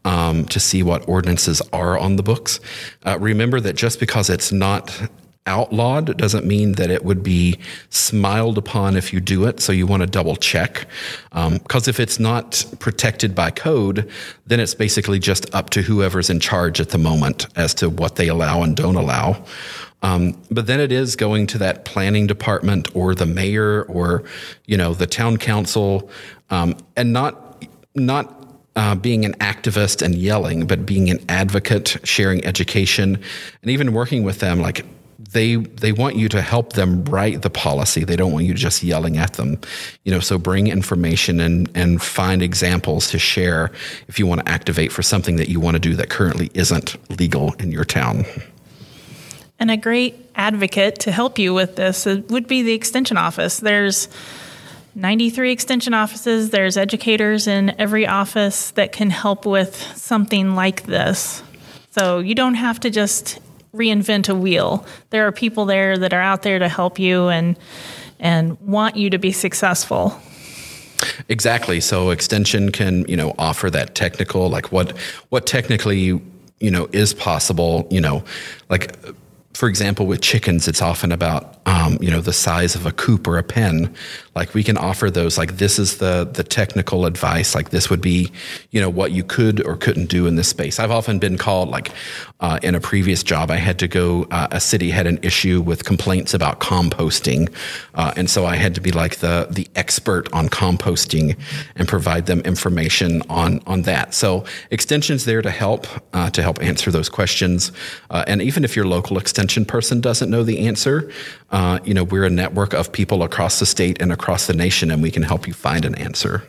um, 0.07 0.45
to 0.47 0.61
see 0.61 0.83
what 0.83 1.07
ordinances 1.09 1.61
are 1.73 1.99
on 1.99 2.17
the 2.17 2.23
books. 2.23 2.61
Uh, 3.05 3.19
remember 3.21 3.61
that 3.61 3.75
just 3.75 4.01
because 4.01 4.31
it's 4.31 4.53
not 4.53 5.11
outlawed 5.47 6.17
doesn't 6.17 6.45
mean 6.45 6.73
that 6.73 6.91
it 6.91 7.05
would 7.05 7.23
be 7.23 7.59
smiled 7.91 8.59
upon 8.59 8.97
if 8.97 9.13
you 9.13 9.21
do 9.21 9.45
it. 9.47 9.61
So 9.61 9.73
you 9.73 9.87
want 9.87 10.03
to 10.03 10.07
double 10.07 10.37
check. 10.37 10.87
Because 11.31 11.89
um, 11.89 11.91
if 11.91 12.01
it's 12.01 12.19
not 12.19 12.65
protected 12.79 13.35
by 13.35 13.51
code, 13.51 14.11
then 14.47 14.61
it's 14.61 14.75
basically 14.75 15.19
just 15.19 15.53
up 15.55 15.71
to 15.71 15.83
whoever's 15.83 16.31
in 16.31 16.41
charge 16.41 16.81
at 16.81 16.91
the 16.91 16.99
moment 16.99 17.47
as 17.57 17.75
to 17.75 17.91
what 17.91 18.17
they 18.17 18.29
allow 18.29 18.63
and 18.63 18.77
don't 18.77 18.97
allow. 18.97 19.45
Um, 20.03 20.41
but 20.51 20.67
then 20.67 20.79
it 20.79 20.93
is 20.93 21.17
going 21.17 21.47
to 21.49 21.59
that 21.59 21.85
planning 21.85 22.27
department 22.27 22.95
or 22.95 23.15
the 23.15 23.27
mayor 23.27 23.85
or 23.85 24.25
you 24.67 24.77
know 24.77 24.93
the 24.93 25.07
town 25.07 25.39
council, 25.39 26.11
um, 26.51 26.77
and 26.97 27.13
not 27.13 27.65
not 27.95 28.46
uh, 28.77 28.95
being 28.95 29.25
an 29.25 29.35
activist 29.35 30.03
and 30.03 30.15
yelling, 30.15 30.67
but 30.67 30.87
being 30.87 31.11
an 31.11 31.19
advocate, 31.29 31.97
sharing 32.05 32.45
education, 32.45 33.19
and 33.63 33.71
even 33.71 33.93
working 33.93 34.23
with 34.23 34.39
them. 34.39 34.61
Like 34.61 34.85
they 35.33 35.57
they 35.57 35.93
want 35.93 36.17
you 36.17 36.29
to 36.29 36.43
help 36.43 36.75
them 36.75 37.05
write 37.07 37.43
the 37.43 37.51
policy. 37.51 38.05
They 38.05 38.17
don't 38.17 38.33
want 38.33 38.45
you 38.45 38.55
just 38.55 38.83
yelling 38.83 39.17
at 39.17 39.35
them. 39.35 39.59
You 40.05 40.13
know, 40.13 40.21
so 40.21 40.39
bring 40.39 40.69
information 40.69 41.41
and 41.41 41.71
and 41.75 42.03
find 42.03 42.43
examples 42.43 43.11
to 43.11 43.19
share 43.19 43.73
if 44.09 44.19
you 44.19 44.27
want 44.27 44.45
to 44.45 44.49
activate 44.49 44.93
for 44.93 45.03
something 45.03 45.37
that 45.37 45.49
you 45.49 45.59
want 45.59 45.75
to 45.75 45.81
do 45.81 45.95
that 45.95 46.11
currently 46.11 46.51
isn't 46.55 46.97
legal 47.19 47.55
in 47.55 47.73
your 47.73 47.85
town. 47.85 48.25
And 49.59 49.71
a 49.71 49.77
great 49.77 50.31
advocate 50.35 50.99
to 51.01 51.13
help 51.13 51.39
you 51.39 51.55
with 51.55 51.77
this 51.77 52.05
would 52.05 52.47
be 52.47 52.63
the 52.63 52.75
extension 52.75 53.17
office. 53.17 53.61
There's 53.61 54.09
93 54.97 55.53
extension 55.53 55.93
offices. 55.93 56.51
There's 56.51 56.79
educators 56.79 57.47
in 57.47 57.79
every 57.79 58.07
office 58.07 58.71
that 58.73 58.93
can 58.93 59.11
help 59.11 59.45
with 59.45 59.77
something 59.95 60.55
like 60.55 60.85
this. 60.85 61.43
So 61.91 62.19
you 62.19 62.35
don't 62.35 62.55
have 62.55 62.81
to 62.81 62.89
just 62.89 63.39
reinvent 63.75 64.31
a 64.31 64.35
wheel. 64.35 64.87
There 65.11 65.27
are 65.27 65.33
people 65.33 65.67
there 65.67 65.99
that 65.99 66.15
are 66.15 66.21
out 66.21 66.43
there 66.43 66.59
to 66.59 66.69
help 66.69 66.99
you 66.99 67.29
and 67.29 67.59
and 68.19 68.59
want 68.63 68.97
you 68.97 69.11
to 69.11 69.19
be 69.19 69.33
successful. 69.33 70.19
Exactly. 71.29 71.83
So 71.83 72.09
extension 72.09 72.73
can, 72.73 73.07
you 73.07 73.19
know, 73.19 73.35
offer 73.39 73.69
that 73.69 73.95
technical 73.95 74.49
like 74.49 74.73
what 74.73 74.97
what 75.29 75.47
technically, 75.47 75.99
you 75.99 76.71
know, 76.71 76.89
is 76.93 77.13
possible, 77.13 77.87
you 77.91 78.01
know, 78.01 78.25
like 78.71 78.97
for 79.57 79.69
example, 79.69 80.07
with 80.07 80.21
chickens, 80.21 80.69
it's 80.69 80.83
often 80.83 81.13
about 81.13 81.57
um, 81.65 81.97
you 82.03 82.11
know 82.11 82.21
the 82.21 82.33
size 82.35 82.75
of 82.75 82.85
a 82.85 82.93
coop 82.93 83.27
or 83.27 83.39
a 83.39 83.43
pen. 83.43 83.95
Like 84.35 84.53
we 84.53 84.63
can 84.63 84.77
offer 84.77 85.11
those. 85.11 85.39
Like 85.39 85.57
this 85.57 85.79
is 85.79 85.97
the 85.97 86.29
the 86.31 86.45
technical 86.45 87.07
advice. 87.07 87.55
Like 87.55 87.71
this 87.71 87.89
would 87.89 88.03
be 88.03 88.31
you 88.71 88.83
know 88.83 88.91
what 88.91 89.13
you 89.13 89.25
could 89.25 89.65
or 89.65 89.77
couldn't 89.77 90.11
do 90.11 90.27
in 90.27 90.37
this 90.37 90.49
space. 90.49 90.79
I've 90.79 90.91
often 90.91 91.19
been 91.19 91.39
called 91.39 91.71
like 91.71 91.91
uh, 92.41 92.59
in 92.63 92.75
a 92.75 92.81
previous 92.81 93.23
job, 93.23 93.51
I 93.51 93.57
had 93.57 93.79
to 93.79 93.89
go. 93.89 94.25
Uh, 94.31 94.49
a 94.51 94.61
city 94.61 94.91
had 94.91 95.07
an 95.07 95.19
issue 95.23 95.63
with 95.63 95.87
complaints 95.87 96.35
about 96.35 96.61
composting, 96.61 97.51
uh, 97.95 98.13
and 98.15 98.29
so 98.29 98.45
I 98.45 98.57
had 98.57 98.75
to 98.75 98.83
be 98.83 98.93
like 98.93 99.17
the 99.17 99.47
the 99.51 99.67
expert 99.75 100.31
on 100.35 100.51
composting 100.51 101.39
and 101.77 101.89
provide 101.89 102.27
them 102.27 102.41
information 102.41 103.23
on 103.31 103.63
on 103.67 103.83
that. 103.83 104.13
So 104.13 104.45
extensions 104.71 105.25
there 105.25 105.41
to 105.41 105.51
help 105.51 105.87
uh, 106.13 106.29
to 106.29 106.43
help 106.43 106.63
answer 106.63 106.91
those 106.91 107.09
questions, 107.09 107.73
uh, 108.11 108.23
and 108.27 108.43
even 108.43 108.63
if 108.63 108.77
your 108.77 108.85
local 108.85 109.17
extension 109.17 109.46
person 109.65 110.01
doesn't 110.01 110.31
know 110.31 110.43
the 110.43 110.67
answer, 110.67 111.11
uh, 111.51 111.79
you 111.85 111.95
know, 111.95 112.05
we're 112.05 112.25
a 112.25 112.31
network 112.31 112.73
of 112.73 112.93
people 112.93 113.23
across 113.23 113.59
the 113.59 113.67
state 113.67 114.01
and 114.01 114.13
across 114.13 114.47
the 114.47 114.55
nation, 114.55 114.91
and 114.91 115.03
we 115.03 115.11
can 115.11 115.23
help 115.23 115.47
you 115.47 115.53
find 115.53 115.85
an 115.85 115.95
answer. 115.95 116.43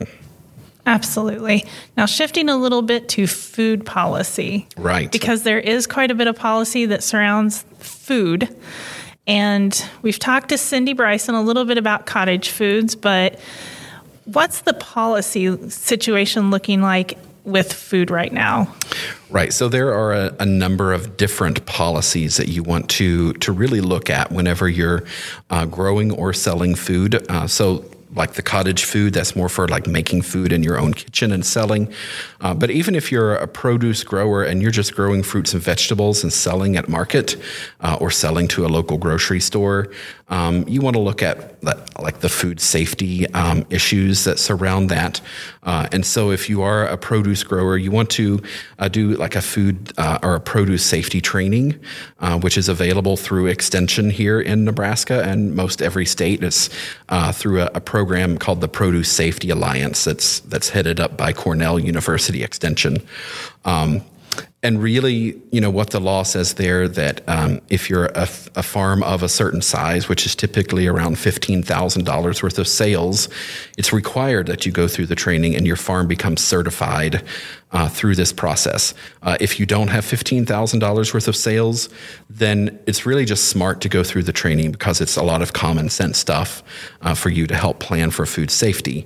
Absolutely. 0.86 1.66
Now, 1.98 2.06
shifting 2.06 2.48
a 2.48 2.56
little 2.56 2.82
bit 2.82 3.10
to 3.10 3.27
food 3.27 3.86
policy. 3.86 4.68
Right. 4.77 5.12
Because 5.12 5.44
there 5.44 5.60
is 5.60 5.86
quite 5.86 6.12
a 6.12 6.16
bit 6.16 6.27
of 6.27 6.38
policy 6.38 6.86
that 6.86 7.04
surrounds 7.04 7.63
food. 7.80 8.48
And 9.27 9.86
we've 10.01 10.18
talked 10.18 10.50
to 10.50 10.58
Cindy 10.58 10.96
Brison 10.96 11.38
a 11.38 11.42
little 11.42 11.66
bit 11.66 11.77
about 11.77 12.06
cottage 12.06 12.50
foods, 12.50 12.96
but 12.96 13.38
what's 14.24 14.62
the 14.62 14.74
policy 14.74 15.70
situation 15.70 16.51
looking 16.51 16.82
like 16.82 17.18
with 17.48 17.72
food 17.72 18.12
right 18.12 18.32
now? 18.32 18.72
Right. 19.30 19.54
So 19.54 19.70
there 19.70 19.94
are 19.94 20.13
a, 20.13 20.36
a, 20.39 20.46
number 20.46 20.92
of 20.94 21.18
different 21.18 21.66
policies 21.66 22.38
that 22.38 22.50
you 22.50 22.62
want 22.62 22.89
to 22.92 23.34
to 23.34 23.51
really 23.51 23.82
look 23.82 24.10
at 24.10 24.32
whenever 24.32 24.68
you're 24.68 25.06
uh, 25.50 25.66
growing 25.66 26.12
or 26.12 26.34
selling 26.34 26.75
food. 26.75 27.25
Uh, 27.30 27.48
so 27.48 27.86
like 28.16 28.34
the 28.34 28.42
cottage 28.42 28.84
food 28.84 29.13
that's 29.13 29.36
more 29.36 29.50
for 29.50 29.68
like 29.68 29.86
making 29.86 30.22
food 30.22 30.51
in 30.51 30.63
your 30.63 30.80
own 30.80 30.94
kitchen 30.94 31.32
and 31.32 31.46
selling 31.46 31.92
uh, 32.42 32.54
but 32.54 32.72
even 32.72 32.96
if 32.96 33.12
you're 33.12 33.36
a 33.36 33.48
produce 33.48 34.04
grower 34.04 34.44
and 34.44 34.62
you're 34.62 34.72
just 34.72 34.96
growing 34.96 35.22
fruits 35.22 35.54
and 35.54 35.62
vegetables 35.62 36.24
and 36.24 36.32
selling 36.32 36.77
at 36.77 36.88
market 36.88 37.36
uh, 37.82 37.98
or 38.00 38.10
selling 38.10 38.48
to 38.48 38.66
a 38.66 38.70
local 38.70 38.98
grocery 38.98 39.42
store 39.42 39.92
um, 40.29 40.67
you 40.67 40.81
want 40.81 40.96
to 40.96 41.01
look 41.01 41.24
at 41.24 41.60
that, 41.62 42.01
like 42.01 42.19
the 42.19 42.29
food 42.29 42.60
safety 42.60 43.27
um, 43.34 43.65
issues 43.69 44.24
that 44.24 44.39
surround 44.39 44.89
that 44.89 45.22
uh, 45.63 45.88
and 45.91 46.05
so 46.05 46.31
if 46.31 46.50
you 46.50 46.62
are 46.62 46.86
a 46.86 46.98
produce 46.98 47.43
grower 47.43 47.77
you 47.77 47.91
want 47.91 48.10
to 48.10 48.41
uh, 48.79 48.88
do 48.88 49.15
like 49.15 49.36
a 49.36 49.41
food 49.41 49.93
uh, 49.98 50.19
or 50.24 50.36
a 50.36 50.39
produce 50.39 50.86
safety 50.86 51.22
training 51.22 51.79
uh, 52.19 52.39
which 52.39 52.57
is 52.57 52.69
available 52.69 53.17
through 53.17 53.48
extension 53.48 54.10
here 54.10 54.39
in 54.39 54.63
nebraska 54.63 55.24
and 55.24 55.55
most 55.55 55.81
every 55.81 56.05
state 56.05 56.43
is 56.43 56.69
through 57.34 57.62
a, 57.62 57.69
a 57.74 57.81
program 57.81 58.38
called 58.38 58.62
the 58.62 58.67
Produce 58.67 59.12
Safety 59.12 59.50
Alliance 59.50 60.03
that's 60.03 60.39
that's 60.41 60.69
headed 60.69 61.00
up 61.00 61.17
by 61.17 61.34
Cornell 61.34 61.79
University 61.79 62.43
Extension. 62.43 62.98
Um, 63.65 64.03
and 64.64 64.82
really, 64.82 65.40
you 65.52 65.62
know, 65.62 65.70
what 65.70 65.92
the 65.92 66.00
law 66.00 66.24
says 66.24 66.56
there 66.56 66.88
that 66.88 67.22
um, 67.30 67.62
if 67.70 67.90
you're 67.90 68.08
a, 68.08 68.28
a, 68.56 68.64
farm 68.64 69.04
of 69.04 69.22
a 69.22 69.30
certain 69.30 69.62
size, 69.62 70.10
which 70.10 70.26
is 70.26 70.36
typically 70.36 70.88
around 70.88 71.16
$15,000 71.16 72.44
worth 72.44 72.58
of 72.58 72.68
sales, 72.68 73.30
it's 73.78 73.94
required 73.94 74.48
that 74.48 74.66
you 74.66 74.72
go 74.72 74.88
through 74.88 75.06
the 75.06 75.16
training 75.16 75.56
and 75.56 75.68
your 75.68 75.76
farm 75.76 76.08
becomes 76.08 76.44
certified 76.44 77.24
uh, 77.72 77.88
through 77.88 78.16
this 78.16 78.32
process. 78.34 78.94
Uh, 79.22 79.38
if 79.40 79.60
you 79.60 79.66
don't 79.66 79.90
have 79.90 80.06
$15,000 80.06 81.14
worth 81.14 81.28
of 81.28 81.36
sales, 81.36 81.90
then 82.30 82.80
it's 82.88 83.06
really 83.06 83.26
just 83.26 83.50
smart 83.50 83.82
to 83.82 83.90
go 83.90 84.04
through 84.04 84.24
the 84.24 84.34
training 84.34 84.72
because 84.72 85.02
it's 85.02 85.18
a 85.18 85.24
lot 85.24 85.42
of 85.42 85.54
common 85.54 85.90
sense 85.90 86.18
stuff 86.18 86.64
uh, 87.02 87.14
for 87.14 87.30
you 87.30 87.46
to 87.46 87.56
help 87.56 87.80
plan 87.80 88.10
for 88.10 88.26
food 88.26 88.50
safety. 88.50 89.06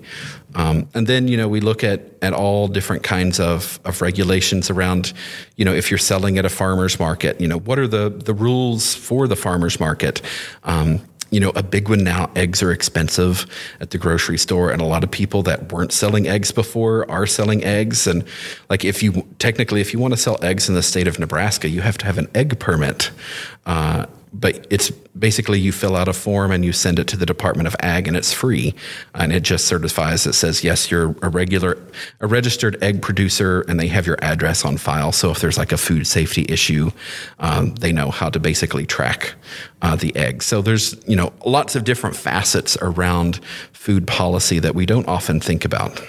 Um, 0.53 0.89
and 0.93 1.08
then, 1.08 1.27
you 1.27 1.38
know, 1.38 1.48
we 1.48 1.62
look 1.62 1.84
at, 1.84 2.01
at 2.22 2.34
all 2.34 2.67
different 2.67 3.03
kinds 3.03 3.39
of, 3.39 3.79
of 3.86 4.01
regulations 4.01 4.70
around, 4.70 5.13
you 5.61 5.65
know, 5.65 5.75
if 5.75 5.91
you're 5.91 5.99
selling 5.99 6.39
at 6.39 6.43
a 6.43 6.49
farmer's 6.49 6.99
market, 6.99 7.39
you 7.39 7.47
know, 7.47 7.59
what 7.59 7.77
are 7.77 7.87
the, 7.87 8.09
the 8.09 8.33
rules 8.33 8.95
for 8.95 9.27
the 9.27 9.35
farmer's 9.35 9.79
market? 9.79 10.19
Um, 10.63 10.99
you 11.29 11.39
know, 11.39 11.51
a 11.55 11.61
big 11.61 11.87
one 11.87 12.03
now, 12.03 12.31
eggs 12.35 12.63
are 12.63 12.71
expensive 12.71 13.45
at 13.79 13.91
the 13.91 13.99
grocery 13.99 14.39
store, 14.39 14.71
and 14.71 14.81
a 14.81 14.85
lot 14.85 15.03
of 15.03 15.11
people 15.11 15.43
that 15.43 15.71
weren't 15.71 15.91
selling 15.91 16.27
eggs 16.27 16.51
before 16.51 17.07
are 17.11 17.27
selling 17.27 17.63
eggs. 17.63 18.07
And 18.07 18.23
like, 18.71 18.83
if 18.83 19.03
you 19.03 19.23
technically, 19.37 19.81
if 19.81 19.93
you 19.93 19.99
want 19.99 20.15
to 20.15 20.17
sell 20.17 20.43
eggs 20.43 20.67
in 20.67 20.73
the 20.73 20.81
state 20.81 21.07
of 21.07 21.19
Nebraska, 21.19 21.69
you 21.69 21.81
have 21.81 21.99
to 21.99 22.07
have 22.07 22.17
an 22.17 22.27
egg 22.33 22.57
permit. 22.57 23.11
Uh, 23.67 24.07
but 24.33 24.65
it's 24.69 24.89
basically 25.17 25.59
you 25.59 25.71
fill 25.71 25.95
out 25.95 26.07
a 26.07 26.13
form 26.13 26.51
and 26.51 26.63
you 26.63 26.71
send 26.71 27.00
it 27.00 27.07
to 27.07 27.17
the 27.17 27.25
Department 27.25 27.67
of 27.67 27.75
Ag 27.81 28.07
and 28.07 28.15
it's 28.15 28.31
free. 28.31 28.73
And 29.13 29.33
it 29.33 29.43
just 29.43 29.65
certifies 29.65 30.25
it 30.25 30.33
says, 30.33 30.63
yes, 30.63 30.89
you're 30.89 31.15
a 31.21 31.29
regular, 31.29 31.77
a 32.21 32.27
registered 32.27 32.81
egg 32.81 33.01
producer 33.01 33.61
and 33.67 33.79
they 33.79 33.88
have 33.88 34.07
your 34.07 34.17
address 34.21 34.63
on 34.63 34.77
file. 34.77 35.11
So 35.11 35.31
if 35.31 35.39
there's 35.39 35.57
like 35.57 35.71
a 35.71 35.77
food 35.77 36.07
safety 36.07 36.45
issue, 36.47 36.91
um, 37.39 37.75
they 37.75 37.91
know 37.91 38.09
how 38.09 38.29
to 38.29 38.39
basically 38.39 38.85
track 38.85 39.33
uh, 39.81 39.95
the 39.95 40.15
eggs. 40.15 40.45
So 40.45 40.61
there's, 40.61 40.95
you 41.07 41.15
know, 41.15 41.33
lots 41.45 41.75
of 41.75 41.83
different 41.83 42.15
facets 42.15 42.77
around 42.81 43.41
food 43.73 44.07
policy 44.07 44.59
that 44.59 44.75
we 44.75 44.85
don't 44.85 45.07
often 45.07 45.41
think 45.41 45.65
about. 45.65 46.01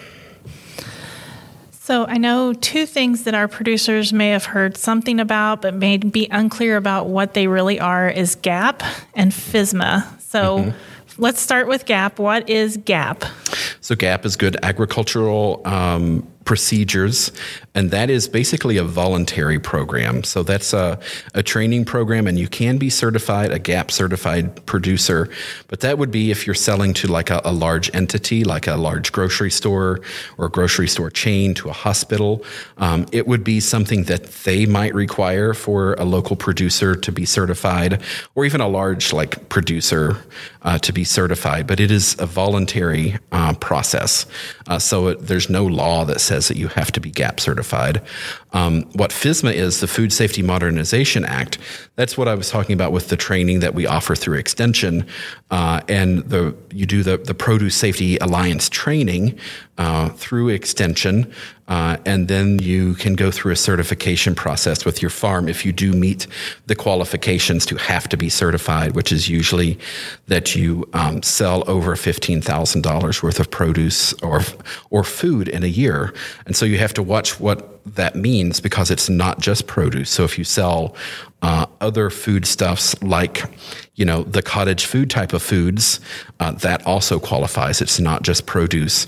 So 1.93 2.07
I 2.07 2.17
know 2.17 2.55
two 2.55 2.87
things 2.87 3.25
that 3.25 3.35
our 3.35 3.47
producers 3.47 4.15
may 4.15 4.31
have 4.31 4.47
heard 4.47 4.79
something 4.79 5.21
about, 5.21 5.61
but 5.61 5.75
may 5.75 5.99
be 5.99 6.27
unclear 6.31 6.79
about 6.79 7.09
what 7.09 7.35
they 7.35 7.47
really 7.49 7.79
are 7.79 8.09
is 8.09 8.35
GAP 8.37 8.83
and 9.13 9.31
FSMA. 9.31 10.19
So 10.23 10.61
mm-hmm. 10.61 10.71
let's 11.19 11.39
start 11.39 11.69
with 11.69 11.85
GAP. 11.85 12.19
What 12.19 12.49
is 12.49 12.79
GAP? 12.79 13.25
So 13.83 13.95
GAP 13.95 14.25
is 14.25 14.37
good 14.37 14.57
agricultural 14.63 15.61
um, 15.67 16.27
procedures, 16.45 17.33
and 17.75 17.91
that 17.91 18.11
is 18.11 18.29
basically 18.29 18.77
a 18.77 18.85
voluntary 18.85 19.59
program. 19.59 20.25
So 20.25 20.43
that's 20.43 20.73
a, 20.73 20.99
a 21.35 21.43
training 21.43 21.85
program, 21.85 22.27
and 22.27 22.39
you 22.39 22.49
can 22.49 22.79
be 22.79 22.91
certified, 22.91 23.51
a 23.53 23.59
GAP 23.59 23.91
certified 23.91 24.67
producer, 24.67 25.29
but 25.69 25.81
that 25.81 25.99
would 25.99 26.11
be 26.11 26.31
if 26.31 26.47
you're 26.47 26.55
selling 26.55 26.95
to 26.95 27.07
like 27.07 27.31
a, 27.31 27.41
a 27.45 27.53
large 27.53 27.95
entity, 27.95 28.45
like 28.45 28.67
a 28.67 28.77
large 28.77 29.13
grocery 29.13 29.51
store 29.51 30.01
or 30.39 30.49
grocery 30.49 30.89
store 30.89 31.11
chain 31.11 31.55
to 31.55 31.69
a 31.69 31.73
hospital. 31.73 32.45
Um, 32.79 33.07
it 33.13 33.27
would 33.27 33.45
be 33.45 33.61
something 33.61 34.05
that 34.05 34.25
they 34.45 34.67
might 34.67 34.95
require 34.95 35.55
for 35.55 35.95
a 35.95 36.05
local 36.05 36.37
producer 36.37 36.95
to 36.97 37.13
be 37.13 37.25
certified, 37.25 38.03
or 38.35 38.45
even 38.45 38.61
a 38.61 38.69
large 38.69 39.13
like 39.13 39.49
producer 39.49 40.17
uh, 40.63 40.79
to 40.79 40.93
be 40.93 41.05
certified. 41.05 41.67
But 41.67 41.81
it 41.81 41.91
is 41.91 42.17
a 42.19 42.27
voluntary 42.27 43.19
uh, 43.31 43.55
process, 43.55 44.27
uh, 44.69 44.79
so 44.79 45.09
it, 45.09 45.27
there's 45.27 45.49
no 45.49 45.65
law 45.67 46.05
that 46.05 46.21
says 46.21 46.32
says 46.33 46.49
that 46.49 46.57
you 46.57 46.69
have 46.69 46.91
to 46.91 46.99
be 46.99 47.11
GAP 47.11 47.41
certified. 47.41 48.01
Um, 48.55 48.85
what 48.95 49.11
FSMA 49.11 49.53
is, 49.53 49.81
the 49.81 49.87
Food 49.87 50.15
Safety 50.15 50.41
Modernization 50.41 51.27
Act, 51.27 51.59
that's 51.97 52.17
what 52.17 52.27
I 52.27 52.35
was 52.35 52.49
talking 52.49 52.73
about 52.73 52.91
with 52.91 53.09
the 53.09 53.19
training 53.19 53.61
that 53.61 53.75
we 53.75 53.87
offer 53.87 54.15
through 54.15 54.39
Extension. 54.39 55.07
Uh, 55.51 55.83
and 55.89 56.21
the 56.21 56.57
you 56.71 56.87
do 56.87 57.03
the, 57.03 57.19
the 57.19 57.35
Produce 57.35 57.77
Safety 57.77 58.17
Alliance 58.17 58.71
training 58.71 59.39
uh, 59.77 60.09
through 60.11 60.49
Extension. 60.49 61.31
Uh, 61.73 61.97
and 62.05 62.29
then 62.29 62.59
you 62.59 62.93
can 62.97 63.14
go 63.14 63.31
through 63.31 63.50
a 63.50 63.57
certification 63.57 64.35
process 64.35 64.85
with 64.85 65.00
your 65.00 65.09
farm 65.09 65.49
if 65.49 65.64
you 65.64 65.73
do 65.73 65.95
meet 65.95 66.26
the 66.67 66.75
qualifications 66.75 67.64
to 67.64 67.76
have 67.76 68.07
to 68.07 68.14
be 68.14 68.29
certified, 68.29 68.95
which 68.95 69.11
is 69.11 69.26
usually 69.26 69.79
that 70.26 70.55
you 70.55 70.87
um, 70.93 71.23
sell 71.23 71.64
over 71.67 71.97
$15,000 71.97 73.23
worth 73.23 73.41
of 73.41 73.50
produce 73.50 74.12
or, 74.23 74.43
or 74.91 75.02
food 75.02 75.49
in 75.49 75.64
a 75.64 75.67
year. 75.67 76.12
And 76.45 76.55
so 76.55 76.67
you 76.67 76.76
have 76.76 76.93
to 76.93 77.02
watch 77.02 77.41
what 77.41 77.83
that 77.97 78.17
means 78.17 78.61
because 78.61 78.91
it's 78.91 79.09
not 79.09 79.41
just 79.41 79.67
produce. 79.67 80.11
So 80.11 80.25
if 80.25 80.37
you 80.37 80.45
sell 80.45 80.95
uh, 81.41 81.64
other 81.81 82.11
foodstuffs 82.11 83.02
like, 83.02 83.45
you 83.95 84.05
know, 84.05 84.25
the 84.25 84.43
cottage 84.43 84.85
food 84.85 85.09
type 85.09 85.33
of 85.33 85.43
foods, 85.43 86.00
uh, 86.38 86.50
that 86.50 86.87
also 86.87 87.19
qualifies. 87.19 87.81
It's 87.81 87.99
not 87.99 88.25
just 88.25 88.45
produce. 88.45 89.07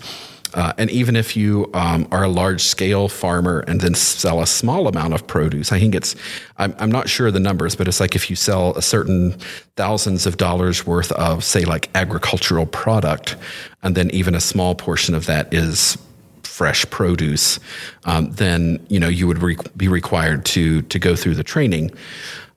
Uh, 0.55 0.73
and 0.79 0.91
even 0.91 1.17
if 1.17 1.37
you 1.37 1.69
um, 1.75 2.07
are 2.11 2.25
a 2.25 2.29
large 2.29 2.63
scale 2.63 3.09
farmer 3.09 3.65
and 3.67 3.81
then 3.81 3.95
sell 3.95 4.41
a 4.41 4.47
small 4.47 4.87
amount 4.87 5.13
of 5.13 5.27
produce, 5.27 5.73
I 5.73 5.81
think 5.81 5.95
it's, 5.95 6.15
I'm, 6.59 6.75
I'm 6.79 6.93
not 6.93 7.09
sure 7.09 7.31
the 7.31 7.41
numbers, 7.41 7.75
but 7.75 7.89
it's 7.89 8.01
like 8.01 8.15
if 8.15 8.31
you 8.31 8.37
sell 8.37 8.75
a 8.77 8.83
certain 8.83 9.33
thousands 9.77 10.27
of 10.27 10.37
dollars 10.37 10.87
worth 10.87 11.11
of, 11.13 11.43
say, 11.43 11.65
like 11.65 11.91
agricultural 11.95 12.67
product, 12.67 13.37
and 13.83 13.97
then 13.97 14.11
even 14.11 14.35
a 14.35 14.41
small 14.41 14.75
portion 14.75 15.15
of 15.15 15.27
that 15.27 15.53
is 15.53 15.99
fresh 16.45 16.89
produce, 16.91 17.59
um, 18.05 18.31
then 18.31 18.85
you 18.89 19.01
know 19.01 19.09
you 19.09 19.27
would 19.27 19.43
re- 19.43 19.57
be 19.77 19.89
required 19.89 20.45
to 20.45 20.83
to 20.83 20.99
go 21.01 21.17
through 21.17 21.35
the 21.35 21.43
training 21.43 21.91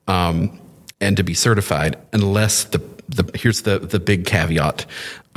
um, 0.07 0.59
and 1.01 1.17
to 1.17 1.23
be 1.23 1.33
certified, 1.33 1.97
unless 2.13 2.65
the 2.65 2.79
the 3.09 3.29
here's 3.35 3.61
the 3.61 3.79
the 3.79 3.99
big 3.99 4.25
caveat. 4.25 4.85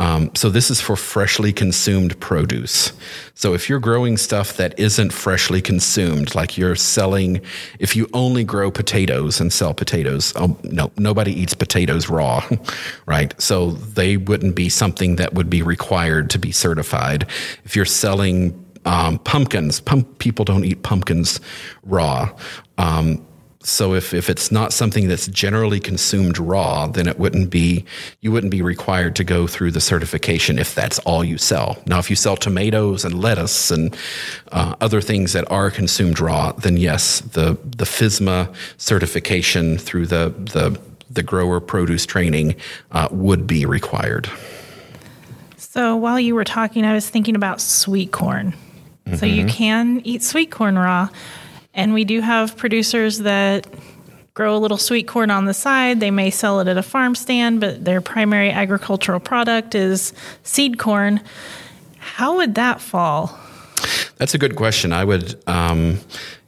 Um, 0.01 0.31
so 0.35 0.49
this 0.49 0.71
is 0.71 0.81
for 0.81 0.97
freshly 0.97 1.53
consumed 1.53 2.19
produce. 2.21 2.95
So 3.35 3.53
if 3.53 3.69
you're 3.69 3.79
growing 3.79 4.17
stuff 4.17 4.57
that 4.57 4.79
isn't 4.79 5.13
freshly 5.13 5.61
consumed, 5.61 6.35
like 6.35 6.57
you're 6.57 6.75
selling, 6.75 7.43
if 7.79 7.95
you 7.95 8.09
only 8.15 8.43
grow 8.43 8.71
potatoes 8.71 9.43
and 9.43 9.53
sell 9.53 9.75
potatoes, 9.75 10.33
oh, 10.37 10.57
no, 10.63 10.91
nobody 10.97 11.39
eats 11.39 11.53
potatoes 11.53 12.09
raw, 12.09 12.43
right? 13.07 13.39
So 13.39 13.73
they 13.73 14.17
wouldn't 14.17 14.57
be 14.57 14.71
something 14.71 15.17
that 15.17 15.35
would 15.35 15.51
be 15.51 15.61
required 15.61 16.31
to 16.31 16.39
be 16.39 16.51
certified. 16.51 17.27
If 17.67 17.77
you're 17.77 17.85
selling 17.85 18.59
um, 18.87 19.19
pumpkins, 19.19 19.81
pump, 19.81 20.19
people 20.19 20.47
don't 20.47 20.65
eat 20.65 20.83
pumpkins 20.83 21.41
raw. 21.85 22.31
Um, 22.79 23.23
so 23.63 23.93
if, 23.93 24.15
if 24.15 24.31
it's 24.31 24.51
not 24.51 24.73
something 24.73 25.07
that's 25.07 25.27
generally 25.27 25.81
consumed 25.81 26.39
raw, 26.39 26.87
then 26.87 27.07
it 27.07 27.19
wouldn't 27.19 27.51
be 27.51 27.85
you 28.21 28.33
wouldn't 28.33 28.51
be 28.51 28.63
required 28.63 29.15
to 29.17 29.25
go 29.25 29.47
through 29.47 29.73
the 29.73 29.83
certification 29.83 30.59
if 30.59 30.75
that's 30.75 30.99
all 31.01 31.23
you 31.23 31.37
sell. 31.37 31.79
Now, 31.85 31.99
if 31.99 32.09
you 32.09 32.17
sell 32.17 32.37
tomatoes 32.37 33.05
and 33.05 33.21
lettuce 33.21 33.71
and 33.71 33.95
uh, 34.51 34.77
other 34.81 35.03
things 35.03 35.35
that 35.35 35.51
are 35.51 35.71
consumed 35.71 36.21
raw, 36.21 36.53
then 36.53 36.79
yes, 36.79 37.21
the 37.21 37.59
the 37.63 37.85
FSMA 37.85 38.53
certification 38.79 39.77
through 39.77 40.07
the 40.07 40.35
the 40.39 40.81
the 41.11 41.23
grower 41.23 41.61
produce 41.61 42.07
training 42.07 42.55
uh, 42.93 43.09
would 43.11 43.47
be 43.47 43.67
required. 43.67 44.31
So 45.59 45.97
while 45.97 46.19
you 46.19 46.35
were 46.35 46.45
talking, 46.45 46.87
I 46.87 46.95
was 46.95 47.09
thinking 47.11 47.37
about 47.37 47.61
sweet 47.61 48.11
corn. 48.11 48.55
Mm-hmm. 49.05 49.17
So 49.17 49.27
you 49.27 49.45
can 49.47 50.01
eat 50.05 50.23
sweet 50.23 50.51
corn 50.51 50.79
raw 50.79 51.11
and 51.75 51.95
we 51.95 52.05
do 52.05 52.21
have 52.21 52.57
producers 52.57 53.19
that 53.19 53.67
grow 54.35 54.57
a 54.57 54.59
little 54.59 54.79
sweet 54.79 55.07
corn 55.07 55.31
on 55.31 55.45
the 55.45 55.55
side. 55.55 56.01
They 56.01 56.11
may 56.11 56.31
sell 56.31 56.61
it 56.61 56.69
at 56.69 56.77
a 56.77 56.83
farm 56.83 57.15
stand, 57.15 57.61
but 57.61 57.85
their 57.85 58.01
primary 58.01 58.51
agricultural 58.51 59.21
product 59.21 59.75
is 59.75 60.13
seed 60.43 60.79
corn. 60.79 61.21
How 61.99 62.37
would 62.37 62.55
that 62.55 62.81
fall? 62.81 63.39
That's 64.17 64.35
a 64.35 64.39
good 64.39 64.57
question. 64.57 64.93
I 64.93 65.05
would, 65.05 65.41
um, 65.47 65.99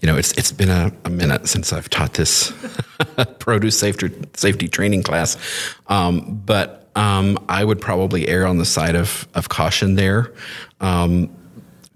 you 0.00 0.06
know, 0.06 0.16
it's 0.16 0.32
it's 0.32 0.52
been 0.52 0.68
a, 0.68 0.92
a, 1.04 1.10
minute 1.10 1.48
since 1.48 1.72
I've 1.72 1.88
taught 1.88 2.14
this 2.14 2.52
produce 3.38 3.78
safety 3.78 4.10
safety 4.34 4.68
training 4.68 5.02
class, 5.02 5.38
um, 5.86 6.42
but 6.44 6.90
um, 6.94 7.38
I 7.48 7.64
would 7.64 7.80
probably 7.80 8.28
err 8.28 8.46
on 8.46 8.58
the 8.58 8.66
side 8.66 8.94
of 8.94 9.26
of 9.34 9.48
caution 9.48 9.94
there. 9.94 10.32
Um, 10.80 11.34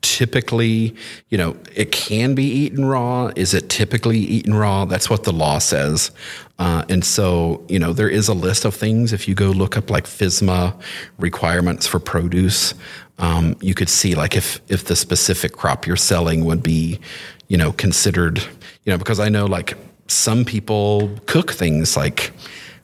typically, 0.06 0.94
you 1.30 1.36
know, 1.36 1.56
it 1.74 1.90
can 1.90 2.34
be 2.34 2.44
eaten 2.44 2.84
raw. 2.84 3.32
Is 3.34 3.54
it 3.54 3.68
typically 3.68 4.18
eaten 4.18 4.54
raw? 4.54 4.84
That's 4.84 5.10
what 5.10 5.24
the 5.24 5.32
law 5.32 5.58
says. 5.58 6.12
Uh, 6.58 6.84
and 6.88 7.04
so, 7.04 7.64
you 7.68 7.78
know, 7.78 7.92
there 7.92 8.08
is 8.08 8.28
a 8.28 8.34
list 8.34 8.64
of 8.64 8.74
things. 8.74 9.12
If 9.12 9.26
you 9.26 9.34
go 9.34 9.46
look 9.46 9.76
up 9.76 9.90
like 9.90 10.04
FSMA 10.04 10.80
requirements 11.18 11.86
for 11.86 11.98
produce, 11.98 12.72
um, 13.18 13.56
you 13.60 13.74
could 13.74 13.88
see 13.88 14.14
like 14.14 14.36
if 14.36 14.60
if 14.68 14.84
the 14.84 14.96
specific 14.96 15.52
crop 15.52 15.86
you're 15.86 15.96
selling 15.96 16.44
would 16.44 16.62
be, 16.62 17.00
you 17.48 17.56
know, 17.56 17.72
considered, 17.72 18.38
you 18.84 18.92
know, 18.92 18.98
because 18.98 19.18
I 19.18 19.28
know 19.28 19.46
like 19.46 19.76
some 20.06 20.44
people 20.44 21.10
cook 21.26 21.50
things 21.52 21.96
like 21.96 22.32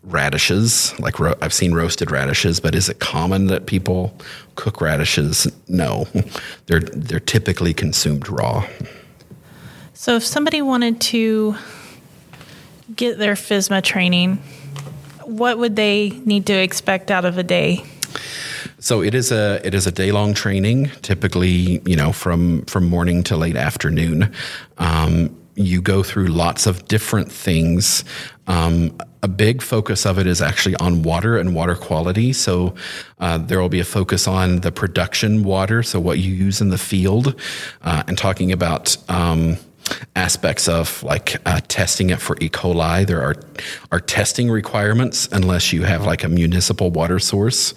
radishes. 0.05 0.99
Like 0.99 1.19
ro- 1.19 1.37
I've 1.41 1.53
seen 1.53 1.75
roasted 1.75 2.11
radishes, 2.11 2.61
but 2.61 2.75
is 2.75 2.89
it 2.89 2.99
common 2.99 3.47
that 3.47 3.67
people 3.67 4.17
cook 4.57 4.81
radishes? 4.81 5.51
No, 5.69 6.07
they're 6.67 6.81
they're 6.81 7.21
typically 7.21 7.75
consumed 7.75 8.29
raw. 8.29 8.67
So 9.95 10.17
if 10.17 10.25
somebody 10.25 10.63
wanted 10.63 11.01
to 11.03 11.55
get 12.95 13.19
their 13.19 13.35
FSMA 13.35 13.83
training, 13.83 14.43
what 15.25 15.59
would 15.59 15.77
they 15.77 16.11
need 16.25 16.47
to 16.47 16.55
expect 16.55 17.11
out 17.11 17.25
of 17.25 17.39
a 17.39 17.43
day? 17.43 17.85
So 18.79 19.01
it 19.01 19.15
is 19.15 19.31
a 19.31 19.61
it 19.65 19.75
is 19.75 19.87
a 19.87 19.93
day 19.93 20.11
long 20.11 20.35
training, 20.35 20.91
typically 21.03 21.81
you 21.87 21.97
know 21.97 22.13
from 22.13 22.63
from 22.63 22.89
morning 22.89 23.23
to 23.25 23.37
late 23.37 23.57
afternoon. 23.57 24.33
Um, 24.79 25.37
you 25.55 25.83
go 25.83 26.03
through 26.03 26.27
lots 26.27 26.67
of 26.67 26.87
different 26.89 27.31
things. 27.31 28.05
Um, 28.47 28.97
a 29.23 29.29
big 29.29 29.63
focus 29.63 30.05
of 30.05 30.19
it 30.19 30.27
is 30.27 30.43
actually 30.43 30.75
on 30.77 31.03
water 31.03 31.37
and 31.37 31.55
water 31.55 31.77
quality. 31.77 32.33
So 32.33 32.75
uh, 33.21 33.39
there 33.39 33.61
will 33.61 33.69
be 33.69 33.81
a 33.81 33.85
focus 33.85 34.27
on 34.27 34.61
the 34.61 34.73
production 34.73 35.45
water, 35.45 35.83
so 35.83 36.01
what 36.01 36.19
you 36.19 36.33
use 36.33 36.61
in 36.61 36.71
the 36.71 36.79
field, 36.79 37.41
uh, 37.83 38.03
and 38.07 38.19
talking 38.19 38.53
about. 38.53 38.97
Um, 39.09 39.59
aspects 40.15 40.69
of 40.69 41.03
like 41.03 41.37
uh, 41.47 41.61
testing 41.69 42.11
it 42.11 42.21
for 42.21 42.37
E. 42.41 42.49
coli. 42.49 43.07
There 43.07 43.21
are 43.21 43.35
are 43.91 44.01
testing 44.01 44.49
requirements 44.51 45.29
unless 45.33 45.73
you 45.73 45.83
have 45.83 46.07
like 46.07 46.25
a 46.25 46.29
municipal 46.29 46.91
water 46.91 47.19
source 47.19 47.75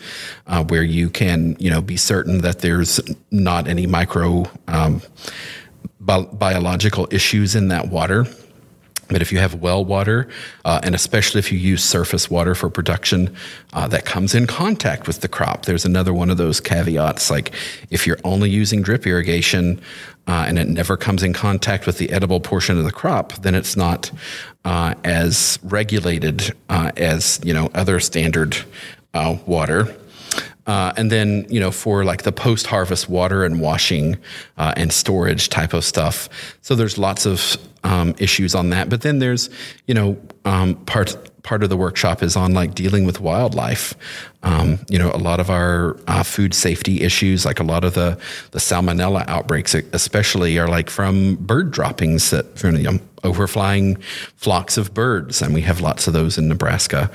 uh, 0.47 0.63
where 0.63 0.84
you 0.84 1.10
can 1.10 1.56
you 1.60 1.69
know 1.69 1.82
be 1.82 1.97
certain 1.97 2.41
that 2.41 2.60
there's 2.60 2.99
not 3.32 3.67
any 3.67 3.88
micro 3.88 4.45
um, 4.67 5.02
bi- 6.06 6.24
biological 6.24 7.08
issues 7.12 7.56
in 7.56 7.70
that 7.70 7.89
water. 7.89 8.26
But 9.08 9.22
if 9.22 9.32
you 9.32 9.38
have 9.38 9.56
well 9.56 9.86
water, 9.86 10.28
uh, 10.63 10.80
and 10.82 10.96
especially 10.96 11.39
if 11.39 11.52
you 11.52 11.60
use 11.60 11.84
surface 11.84 12.30
water 12.30 12.56
for 12.56 12.70
production 12.72 13.36
uh, 13.74 13.88
that 13.89 14.06
comes 14.06 14.34
in 14.34 14.48
contact 14.48 15.06
with 15.06 15.22
the 15.22 15.28
crop, 15.28 15.65
there's 15.65 15.86
another 15.86 16.12
one 16.12 16.32
of 16.32 16.38
those 16.38 16.60
caveats. 16.60 17.30
Like 17.30 17.54
if 17.91 18.08
you're 18.08 18.18
only 18.24 18.50
using 18.50 18.82
drip 18.82 19.06
irrigation 19.06 19.80
uh, 20.28 20.46
and 20.48 20.58
it 20.58 20.68
never 20.68 20.98
comes 20.98 21.22
in 21.22 21.34
contact 21.34 21.86
with 21.86 22.00
the 22.00 22.12
edible 22.12 22.39
portion 22.39 22.80
of 22.80 22.84
the 22.84 22.91
crop, 22.91 23.34
then 23.34 23.54
it's 23.54 23.78
not 23.78 24.12
uh, 24.63 24.96
as 25.04 25.60
regulated 25.62 26.56
uh, 26.70 26.91
as 26.98 27.39
you 27.44 27.54
know 27.54 27.70
other 27.76 28.00
standard 28.00 28.58
uh, 29.13 29.38
water. 29.46 29.96
Uh, 30.67 30.93
and 30.97 31.12
then, 31.12 31.45
you 31.49 31.60
know, 31.60 31.71
for 31.71 32.04
like 32.04 32.23
the 32.23 32.32
post 32.32 32.67
harvest 32.67 33.08
water 33.08 33.43
and 33.43 33.62
washing 33.62 34.17
uh, 34.58 34.73
and 34.75 34.91
storage 34.91 35.49
type 35.49 35.73
of 35.73 35.84
stuff. 35.84 36.28
So 36.62 36.75
there's 36.75 36.97
lots 36.97 37.25
of 37.25 37.58
um, 37.84 38.15
issues 38.17 38.56
on 38.56 38.71
that. 38.71 38.89
But 38.89 39.01
then 39.01 39.19
there's, 39.19 39.49
you 39.86 39.93
know, 39.93 40.17
um, 40.43 40.75
part 40.86 41.15
part 41.43 41.62
of 41.62 41.69
the 41.69 41.78
workshop 41.78 42.23
is 42.23 42.36
on 42.36 42.54
like 42.56 42.73
dealing 42.73 43.06
with 43.06 43.21
wildlife. 43.21 43.93
Um, 44.41 44.80
you 44.89 44.97
know, 44.97 45.12
a 45.12 45.17
lot 45.17 45.39
of 45.39 45.51
our 45.51 45.95
uh, 46.08 46.23
food 46.23 46.56
safety 46.56 47.01
issues, 47.01 47.45
like 47.45 47.60
a 47.60 47.63
lot 47.63 47.84
of 47.84 47.93
the 47.93 48.17
the 48.51 48.60
salmonella 48.60 49.23
outbreaks, 49.28 49.75
especially, 49.75 50.58
are 50.58 50.67
like 50.67 50.89
from 50.89 51.36
bird 51.36 51.69
droppings 51.71 52.32
that 52.32 52.58
from 52.58 52.75
you 52.78 52.84
know, 52.84 52.99
overflying 53.23 54.01
flocks 54.36 54.78
of 54.78 54.93
birds, 54.93 55.41
and 55.41 55.54
we 55.54 55.62
have 55.62 55.80
lots 55.80 56.08
of 56.08 56.13
those 56.13 56.39
in 56.39 56.47
Nebraska. 56.47 57.12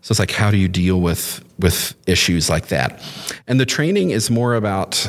So 0.00 0.12
it's 0.12 0.18
like, 0.18 0.32
how 0.32 0.50
do 0.50 0.56
you 0.56 0.68
deal 0.68 1.00
with 1.00 1.43
with 1.58 1.94
issues 2.06 2.48
like 2.48 2.68
that? 2.68 3.02
And 3.46 3.60
the 3.60 3.66
training 3.66 4.10
is 4.10 4.30
more 4.30 4.54
about 4.54 5.08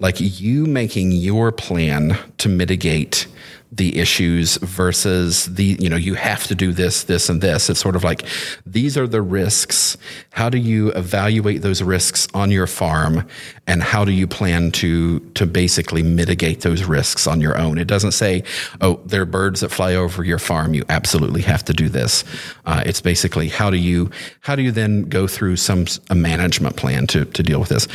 like 0.00 0.16
you 0.18 0.66
making 0.66 1.12
your 1.12 1.52
plan 1.52 2.18
to 2.38 2.48
mitigate 2.48 3.26
the 3.76 3.98
issues 3.98 4.56
versus 4.58 5.46
the 5.46 5.76
you 5.80 5.88
know 5.88 5.96
you 5.96 6.14
have 6.14 6.46
to 6.46 6.54
do 6.54 6.72
this 6.72 7.04
this 7.04 7.28
and 7.28 7.40
this. 7.40 7.68
It's 7.68 7.80
sort 7.80 7.96
of 7.96 8.04
like 8.04 8.24
these 8.64 8.96
are 8.96 9.06
the 9.06 9.22
risks. 9.22 9.96
How 10.30 10.48
do 10.48 10.58
you 10.58 10.90
evaluate 10.92 11.62
those 11.62 11.82
risks 11.82 12.28
on 12.34 12.50
your 12.50 12.66
farm? 12.66 13.26
And 13.66 13.82
how 13.82 14.04
do 14.04 14.12
you 14.12 14.26
plan 14.26 14.70
to 14.72 15.20
to 15.20 15.46
basically 15.46 16.02
mitigate 16.02 16.60
those 16.60 16.84
risks 16.84 17.26
on 17.26 17.40
your 17.40 17.58
own? 17.58 17.78
It 17.78 17.86
doesn't 17.88 18.12
say 18.12 18.44
oh 18.80 19.00
there 19.04 19.22
are 19.22 19.26
birds 19.26 19.60
that 19.60 19.70
fly 19.70 19.94
over 19.94 20.22
your 20.22 20.38
farm. 20.38 20.74
You 20.74 20.84
absolutely 20.88 21.42
have 21.42 21.64
to 21.64 21.72
do 21.72 21.88
this. 21.88 22.24
Uh, 22.66 22.82
it's 22.86 23.00
basically 23.00 23.48
how 23.48 23.70
do 23.70 23.76
you 23.76 24.10
how 24.40 24.54
do 24.54 24.62
you 24.62 24.70
then 24.70 25.02
go 25.02 25.26
through 25.26 25.56
some 25.56 25.86
a 26.10 26.14
management 26.14 26.76
plan 26.76 27.06
to 27.08 27.24
to 27.24 27.42
deal 27.42 27.58
with 27.58 27.70
this 27.70 27.88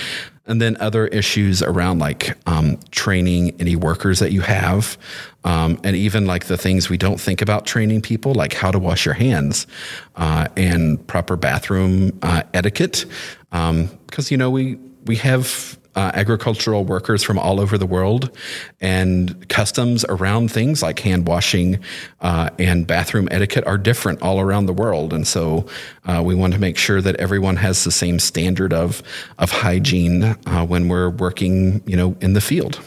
and 0.50 0.62
then 0.62 0.76
other 0.82 1.08
issues 1.08 1.62
around 1.62 2.00
like 2.00 2.38
um, 2.48 2.78
training 2.92 3.56
any 3.60 3.76
workers 3.76 4.20
that 4.20 4.34
you 4.34 4.42
have 4.42 4.98
um, 5.46 5.80
and 5.86 5.96
even 5.96 6.26
like 6.26 6.46
the 6.46 6.58
things 6.58 6.90
we 6.90 6.98
don't 6.98 7.22
think 7.22 7.42
about 7.42 7.66
training 7.66 8.02
people 8.02 8.34
like 8.34 8.54
how 8.54 8.72
to 8.72 8.80
wash 8.80 9.06
your 9.06 9.14
hands 9.14 9.68
uh, 10.18 10.48
and 10.58 11.06
proper 11.08 11.38
bathroom 11.38 12.18
uh, 12.24 12.44
etiquette 12.54 13.06
because 13.52 13.70
um, 13.72 14.28
you 14.30 14.38
know 14.38 14.50
we 14.50 14.78
we 15.06 15.16
have 15.16 15.79
uh, 15.96 16.12
agricultural 16.14 16.86
workers 16.86 17.24
from 17.24 17.40
all 17.40 17.60
over 17.60 17.78
the 17.78 17.86
world 17.86 18.30
and 18.80 19.48
customs 19.50 20.06
around 20.06 20.52
things 20.52 20.84
like 20.84 21.00
hand 21.00 21.28
washing 21.28 21.80
uh, 22.22 22.50
and 22.60 22.86
bathroom 22.86 23.28
etiquette 23.32 23.66
are 23.66 23.78
different 23.78 24.22
all 24.22 24.40
around 24.40 24.66
the 24.66 24.74
world. 24.74 25.14
And 25.14 25.28
so 25.28 25.66
uh, 26.06 26.22
we 26.24 26.36
want 26.36 26.54
to 26.54 26.60
make 26.60 26.78
sure 26.78 27.02
that 27.02 27.16
everyone 27.16 27.56
has 27.58 27.84
the 27.84 27.92
same 27.92 28.20
standard 28.20 28.74
of, 28.74 29.02
of 29.38 29.52
hygiene 29.52 30.24
uh, 30.24 30.66
when 30.66 30.88
we're 30.88 31.10
working, 31.10 31.82
you 31.86 31.98
know, 31.98 32.16
in 32.22 32.34
the 32.34 32.42
field. 32.42 32.80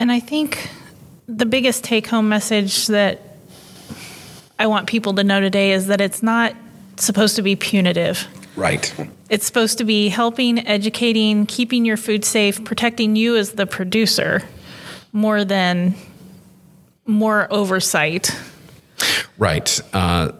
And 0.00 0.10
I 0.10 0.20
think 0.20 0.70
the 1.26 1.46
biggest 1.46 1.84
take 1.84 2.06
home 2.06 2.28
message 2.28 2.88
that 2.88 3.20
I 4.58 4.66
want 4.66 4.86
people 4.86 5.14
to 5.14 5.24
know 5.24 5.40
today 5.40 5.72
is 5.72 5.86
that 5.88 6.00
it's 6.00 6.22
not 6.22 6.54
supposed 6.96 7.36
to 7.36 7.42
be 7.42 7.56
punitive. 7.56 8.26
Right. 8.56 8.94
It's 9.30 9.46
supposed 9.46 9.78
to 9.78 9.84
be 9.84 10.08
helping, 10.08 10.64
educating, 10.66 11.46
keeping 11.46 11.84
your 11.84 11.96
food 11.96 12.24
safe, 12.24 12.64
protecting 12.64 13.16
you 13.16 13.36
as 13.36 13.52
the 13.52 13.66
producer 13.66 14.42
more 15.12 15.44
than 15.44 15.94
more 17.06 17.52
oversight. 17.52 18.30
Right. 19.38 19.80
Uh, 19.92 20.32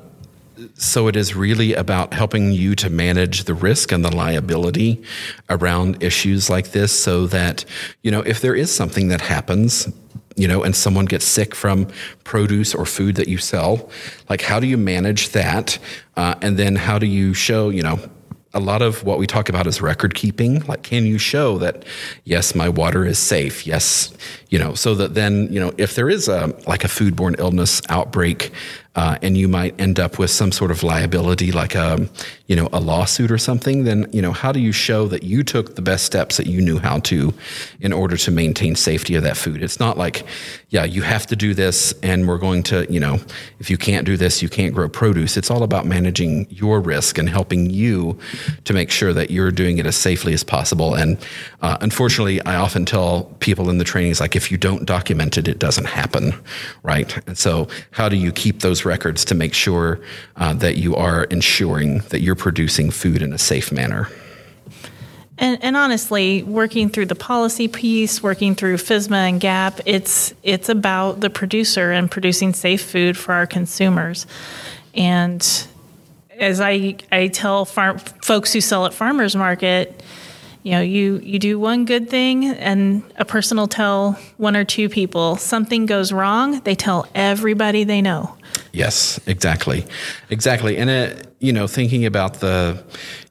so 0.74 1.08
it 1.08 1.16
is 1.16 1.34
really 1.34 1.74
about 1.74 2.12
helping 2.14 2.52
you 2.52 2.74
to 2.76 2.88
manage 2.88 3.44
the 3.44 3.54
risk 3.54 3.92
and 3.92 4.04
the 4.04 4.14
liability 4.14 5.02
around 5.50 6.02
issues 6.02 6.48
like 6.48 6.70
this 6.70 6.92
so 6.98 7.26
that, 7.26 7.64
you 8.02 8.10
know, 8.10 8.20
if 8.20 8.40
there 8.40 8.54
is 8.54 8.74
something 8.74 9.08
that 9.08 9.20
happens, 9.20 9.88
you 10.36 10.48
know, 10.48 10.62
and 10.62 10.74
someone 10.74 11.04
gets 11.04 11.24
sick 11.24 11.54
from 11.54 11.88
produce 12.24 12.74
or 12.74 12.86
food 12.86 13.16
that 13.16 13.28
you 13.28 13.38
sell, 13.38 13.88
like 14.28 14.42
how 14.42 14.58
do 14.60 14.66
you 14.66 14.76
manage 14.76 15.30
that? 15.30 15.78
Uh, 16.16 16.34
and 16.42 16.56
then 16.56 16.76
how 16.76 16.98
do 16.98 17.06
you 17.06 17.34
show, 17.34 17.70
you 17.70 17.82
know, 17.82 17.98
a 18.54 18.60
lot 18.60 18.82
of 18.82 19.02
what 19.02 19.18
we 19.18 19.26
talk 19.26 19.48
about 19.48 19.66
is 19.66 19.82
record 19.82 20.14
keeping. 20.14 20.60
Like, 20.66 20.84
can 20.84 21.06
you 21.06 21.18
show 21.18 21.58
that, 21.58 21.84
yes, 22.22 22.54
my 22.54 22.68
water 22.68 23.04
is 23.04 23.18
safe? 23.18 23.66
Yes, 23.66 24.14
you 24.48 24.60
know, 24.60 24.74
so 24.74 24.94
that 24.94 25.14
then, 25.14 25.52
you 25.52 25.58
know, 25.58 25.72
if 25.76 25.96
there 25.96 26.08
is 26.08 26.28
a 26.28 26.54
like 26.66 26.84
a 26.84 26.88
foodborne 26.88 27.38
illness 27.38 27.82
outbreak, 27.88 28.52
uh, 28.96 29.18
and 29.22 29.36
you 29.36 29.48
might 29.48 29.78
end 29.80 29.98
up 29.98 30.18
with 30.18 30.30
some 30.30 30.52
sort 30.52 30.70
of 30.70 30.82
liability, 30.82 31.50
like 31.50 31.74
a 31.74 32.08
you 32.46 32.54
know 32.54 32.68
a 32.72 32.80
lawsuit 32.80 33.30
or 33.30 33.38
something, 33.38 33.84
then 33.84 34.06
you 34.12 34.22
know 34.22 34.32
how 34.32 34.52
do 34.52 34.60
you 34.60 34.72
show 34.72 35.08
that 35.08 35.22
you 35.22 35.42
took 35.42 35.74
the 35.74 35.82
best 35.82 36.04
steps 36.04 36.36
that 36.36 36.46
you 36.46 36.60
knew 36.60 36.78
how 36.78 36.98
to 37.00 37.32
in 37.80 37.92
order 37.92 38.16
to 38.16 38.30
maintain 38.30 38.76
safety 38.76 39.14
of 39.14 39.22
that 39.22 39.36
food? 39.36 39.62
It's 39.62 39.80
not 39.80 39.98
like, 39.98 40.24
yeah, 40.68 40.84
you 40.84 41.02
have 41.02 41.26
to 41.28 41.36
do 41.36 41.54
this, 41.54 41.94
and 42.02 42.28
we're 42.28 42.38
going 42.38 42.62
to 42.64 42.86
you 42.88 43.00
know 43.00 43.18
if 43.58 43.68
you 43.68 43.76
can't 43.76 44.06
do 44.06 44.16
this, 44.16 44.42
you 44.42 44.48
can't 44.48 44.74
grow 44.74 44.88
produce. 44.88 45.36
It's 45.36 45.50
all 45.50 45.64
about 45.64 45.86
managing 45.86 46.46
your 46.50 46.80
risk 46.80 47.18
and 47.18 47.28
helping 47.28 47.70
you 47.70 48.18
to 48.64 48.72
make 48.72 48.90
sure 48.90 49.12
that 49.12 49.30
you're 49.30 49.50
doing 49.50 49.78
it 49.78 49.86
as 49.86 49.96
safely 49.96 50.34
as 50.34 50.44
possible. 50.44 50.94
And 50.94 51.18
uh, 51.62 51.78
unfortunately, 51.80 52.40
I 52.42 52.56
often 52.56 52.84
tell 52.84 53.24
people 53.40 53.70
in 53.70 53.78
the 53.78 53.84
trainings 53.84 54.20
like 54.20 54.36
if 54.36 54.52
you 54.52 54.58
don't 54.58 54.84
document 54.84 55.36
it, 55.36 55.48
it 55.48 55.58
doesn't 55.58 55.86
happen, 55.86 56.34
right? 56.82 57.16
And 57.26 57.36
so 57.36 57.68
how 57.90 58.08
do 58.08 58.16
you 58.16 58.30
keep 58.30 58.60
those 58.60 58.83
records 58.84 59.24
to 59.26 59.34
make 59.34 59.54
sure 59.54 60.00
uh, 60.36 60.54
that 60.54 60.76
you 60.76 60.94
are 60.96 61.24
ensuring 61.24 61.98
that 62.10 62.20
you're 62.20 62.34
producing 62.34 62.90
food 62.90 63.22
in 63.22 63.32
a 63.32 63.38
safe 63.38 63.72
manner. 63.72 64.08
And, 65.36 65.62
and, 65.64 65.76
honestly, 65.76 66.44
working 66.44 66.88
through 66.88 67.06
the 67.06 67.16
policy 67.16 67.66
piece, 67.66 68.22
working 68.22 68.54
through 68.54 68.76
FSMA 68.76 69.30
and 69.30 69.40
GAP, 69.40 69.80
it's 69.84 70.32
it's 70.44 70.68
about 70.68 71.20
the 71.20 71.28
producer 71.28 71.90
and 71.90 72.08
producing 72.08 72.54
safe 72.54 72.84
food 72.84 73.16
for 73.16 73.34
our 73.34 73.46
consumers. 73.46 74.28
And 74.94 75.66
as 76.38 76.60
I 76.60 76.96
I 77.10 77.26
tell 77.28 77.64
farm, 77.64 77.98
folks 77.98 78.52
who 78.52 78.60
sell 78.60 78.86
at 78.86 78.94
farmers 78.94 79.34
market, 79.34 80.04
you 80.64 80.70
know, 80.70 80.80
you 80.80 81.18
you 81.18 81.38
do 81.38 81.60
one 81.60 81.84
good 81.84 82.08
thing, 82.08 82.46
and 82.46 83.02
a 83.16 83.24
person 83.26 83.58
will 83.58 83.68
tell 83.68 84.18
one 84.38 84.56
or 84.56 84.64
two 84.64 84.88
people 84.88 85.36
something 85.36 85.84
goes 85.84 86.10
wrong. 86.10 86.60
They 86.60 86.74
tell 86.74 87.06
everybody 87.14 87.84
they 87.84 88.00
know. 88.00 88.34
Yes, 88.72 89.20
exactly, 89.26 89.84
exactly. 90.30 90.78
And 90.78 90.88
it, 90.88 91.36
you 91.38 91.52
know, 91.52 91.66
thinking 91.66 92.06
about 92.06 92.40
the, 92.40 92.82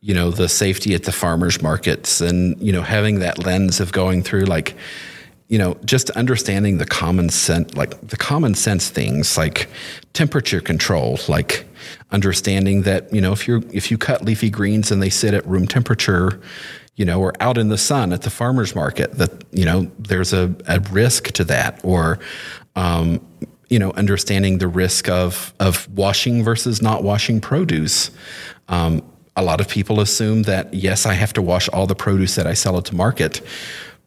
you 0.01 0.13
know, 0.13 0.29
the 0.29 0.47
safety 0.47 0.93
at 0.93 1.03
the 1.03 1.11
farmers 1.11 1.59
markets, 1.59 2.21
and 2.21 2.55
you 2.61 2.71
know, 2.71 2.83
having 2.83 3.17
that 3.19 3.43
lens 3.43 3.79
of 3.79 3.91
going 3.91 4.21
through 4.21 4.45
like, 4.45 4.75
you 5.47 5.57
know, 5.57 5.75
just 5.85 6.11
understanding 6.11 6.77
the 6.77 6.85
common 6.85 7.29
sense, 7.29 7.73
like 7.73 7.99
the 8.07 8.17
common 8.17 8.53
sense 8.53 8.89
things, 8.89 9.39
like 9.39 9.69
temperature 10.13 10.61
control, 10.61 11.17
like 11.27 11.65
understanding 12.11 12.83
that 12.83 13.13
you 13.13 13.21
know, 13.21 13.31
if 13.31 13.47
you're 13.47 13.61
if 13.71 13.91
you 13.91 13.97
cut 13.97 14.23
leafy 14.23 14.49
greens 14.49 14.91
and 14.91 15.01
they 15.01 15.09
sit 15.09 15.33
at 15.33 15.45
room 15.47 15.67
temperature, 15.67 16.39
you 16.95 17.05
know, 17.05 17.19
or 17.19 17.33
out 17.39 17.57
in 17.57 17.69
the 17.69 17.77
sun 17.77 18.13
at 18.13 18.21
the 18.21 18.29
farmers 18.29 18.75
market, 18.75 19.13
that 19.13 19.43
you 19.51 19.65
know, 19.65 19.91
there's 19.99 20.33
a, 20.33 20.53
a 20.67 20.79
risk 20.91 21.31
to 21.31 21.43
that, 21.45 21.79
or 21.83 22.19
um, 22.75 23.25
you 23.69 23.79
know, 23.79 23.91
understanding 23.91 24.59
the 24.59 24.67
risk 24.67 25.09
of 25.09 25.53
of 25.59 25.87
washing 25.89 26.43
versus 26.43 26.81
not 26.81 27.03
washing 27.03 27.41
produce. 27.41 28.11
Um, 28.67 29.03
a 29.35 29.43
lot 29.43 29.59
of 29.59 29.67
people 29.67 29.99
assume 29.99 30.43
that 30.43 30.73
yes, 30.73 31.05
I 31.05 31.13
have 31.13 31.33
to 31.33 31.41
wash 31.41 31.67
all 31.69 31.87
the 31.87 31.95
produce 31.95 32.35
that 32.35 32.45
I 32.45 32.53
sell 32.53 32.77
at 32.77 32.85
the 32.85 32.95
market, 32.95 33.41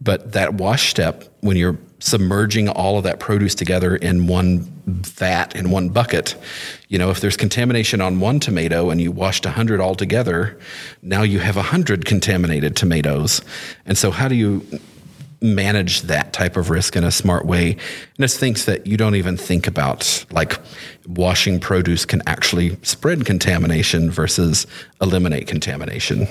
but 0.00 0.32
that 0.32 0.54
wash 0.54 0.90
step 0.90 1.24
when 1.40 1.56
you're 1.56 1.78
submerging 1.98 2.68
all 2.68 2.98
of 2.98 3.04
that 3.04 3.20
produce 3.20 3.54
together 3.54 3.96
in 3.96 4.26
one 4.26 4.60
vat 4.86 5.56
in 5.56 5.70
one 5.70 5.88
bucket 5.88 6.36
you 6.88 6.98
know 6.98 7.10
if 7.10 7.20
there's 7.20 7.36
contamination 7.36 8.00
on 8.00 8.20
one 8.20 8.38
tomato 8.38 8.90
and 8.90 9.00
you 9.00 9.10
washed 9.10 9.44
100 9.44 9.80
all 9.80 9.94
together 9.94 10.58
now 11.02 11.22
you 11.22 11.38
have 11.38 11.56
100 11.56 12.04
contaminated 12.04 12.76
tomatoes 12.76 13.40
and 13.86 13.96
so 13.96 14.10
how 14.10 14.28
do 14.28 14.34
you 14.34 14.64
manage 15.40 16.02
that 16.02 16.32
type 16.32 16.56
of 16.56 16.70
risk 16.70 16.96
in 16.96 17.04
a 17.04 17.10
smart 17.10 17.46
way. 17.46 17.72
And 17.72 18.24
it's 18.24 18.36
things 18.36 18.64
that 18.64 18.86
you 18.86 18.96
don't 18.96 19.14
even 19.14 19.36
think 19.36 19.66
about, 19.66 20.24
like 20.30 20.58
washing 21.06 21.60
produce 21.60 22.04
can 22.04 22.22
actually 22.26 22.78
spread 22.82 23.24
contamination 23.24 24.10
versus 24.10 24.66
eliminate 25.00 25.46
contamination. 25.46 26.26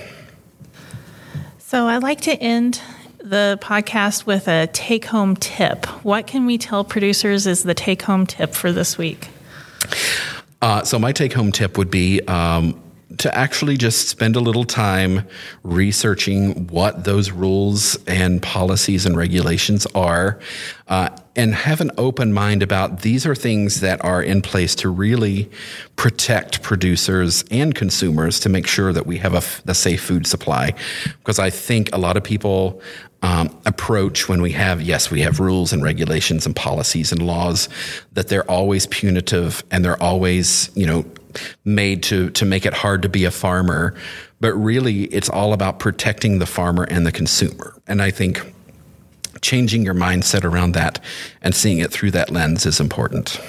So 1.60 1.88
I 1.88 1.98
like 1.98 2.22
to 2.22 2.34
end 2.42 2.82
the 3.26 3.58
podcast 3.62 4.26
with 4.26 4.48
a 4.48 4.68
take 4.68 5.06
home 5.06 5.36
tip. 5.36 5.86
What 6.04 6.28
can 6.28 6.46
we 6.46 6.58
tell 6.58 6.84
producers 6.84 7.48
is 7.48 7.64
the 7.64 7.74
take 7.74 8.04
home 8.04 8.28
tip 8.28 8.54
for 8.54 8.72
this 8.72 8.98
week? 8.98 9.30
Uh, 10.62 10.84
so, 10.84 11.00
my 11.00 11.12
take 11.12 11.34
home 11.34 11.52
tip 11.52 11.78
would 11.78 11.92
be 11.92 12.22
um, 12.28 12.80
to 13.18 13.36
actually 13.36 13.78
just 13.78 14.10
spend 14.10 14.36
a 14.36 14.40
little 14.40 14.64
time 14.64 15.28
researching 15.64 16.68
what 16.68 17.04
those 17.04 17.32
rules 17.32 17.98
and 18.06 18.42
policies 18.42 19.06
and 19.06 19.16
regulations 19.16 19.86
are 19.96 20.40
uh, 20.88 21.10
and 21.36 21.54
have 21.54 21.82
an 21.82 21.92
open 21.98 22.34
mind 22.34 22.64
about 22.64 23.02
these 23.02 23.26
are 23.26 23.36
things 23.36 23.82
that 23.82 24.04
are 24.04 24.22
in 24.22 24.42
place 24.42 24.76
to 24.76 24.90
really 24.90 25.50
protect 25.96 26.62
producers 26.62 27.44
and 27.52 27.76
consumers 27.76 28.40
to 28.40 28.50
make 28.50 28.68
sure 28.68 28.92
that 28.92 29.06
we 29.06 29.18
have 29.18 29.34
a, 29.34 29.70
a 29.70 29.76
safe 29.76 30.02
food 30.02 30.26
supply 30.26 30.74
because 31.20 31.40
i 31.40 31.50
think 31.50 31.90
a 31.94 31.98
lot 31.98 32.18
of 32.18 32.24
people 32.24 32.82
um, 33.26 33.50
approach 33.66 34.30
when 34.30 34.42
we 34.42 34.52
have 34.52 34.82
yes 34.82 35.10
we 35.10 35.22
have 35.22 35.40
rules 35.40 35.74
and 35.74 35.82
regulations 35.84 36.46
and 36.46 36.56
policies 36.56 37.12
and 37.12 37.22
laws 37.22 37.70
that 38.14 38.28
they're 38.28 38.50
always 38.50 38.86
punitive 38.88 39.64
and 39.72 39.84
they're 39.84 40.02
always 40.02 40.70
you 40.76 40.86
know 40.86 41.04
made 41.64 42.04
to 42.04 42.30
to 42.32 42.46
make 42.46 42.66
it 42.66 42.74
hard 42.74 43.02
to 43.02 43.10
be 43.10 43.26
a 43.26 43.32
farmer, 43.32 43.94
but 44.40 44.54
really 44.54 45.04
it's 45.06 45.30
all 45.30 45.54
about 45.54 45.80
protecting 45.80 46.40
the 46.40 46.46
farmer 46.46 46.84
and 46.84 47.06
the 47.06 47.12
consumer. 47.12 47.76
And 47.88 48.02
I 48.02 48.12
think 48.12 48.54
changing 49.42 49.84
your 49.84 49.94
mindset 49.94 50.44
around 50.44 50.74
that 50.74 51.00
and 51.42 51.54
seeing 51.54 51.80
it 51.80 51.92
through 51.92 52.12
that 52.12 52.32
lens 52.32 52.66
is 52.66 52.80
important. 52.80 53.40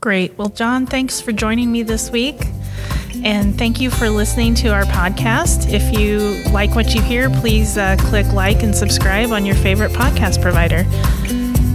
Great. 0.00 0.36
Well, 0.38 0.50
John, 0.50 0.86
thanks 0.86 1.20
for 1.20 1.32
joining 1.32 1.72
me 1.72 1.82
this 1.82 2.10
week. 2.10 2.36
And 3.24 3.56
thank 3.58 3.80
you 3.80 3.90
for 3.90 4.08
listening 4.08 4.54
to 4.56 4.68
our 4.68 4.84
podcast. 4.84 5.72
If 5.72 5.98
you 5.98 6.42
like 6.52 6.74
what 6.74 6.94
you 6.94 7.02
hear, 7.02 7.28
please 7.28 7.76
uh, 7.76 7.96
click 7.98 8.26
like 8.32 8.62
and 8.62 8.74
subscribe 8.74 9.32
on 9.32 9.44
your 9.44 9.56
favorite 9.56 9.92
podcast 9.92 10.40
provider. 10.40 10.84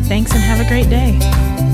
Thanks 0.08 0.32
and 0.32 0.42
have 0.42 0.66
a 0.66 0.68
great 0.68 0.90
day. 0.90 1.73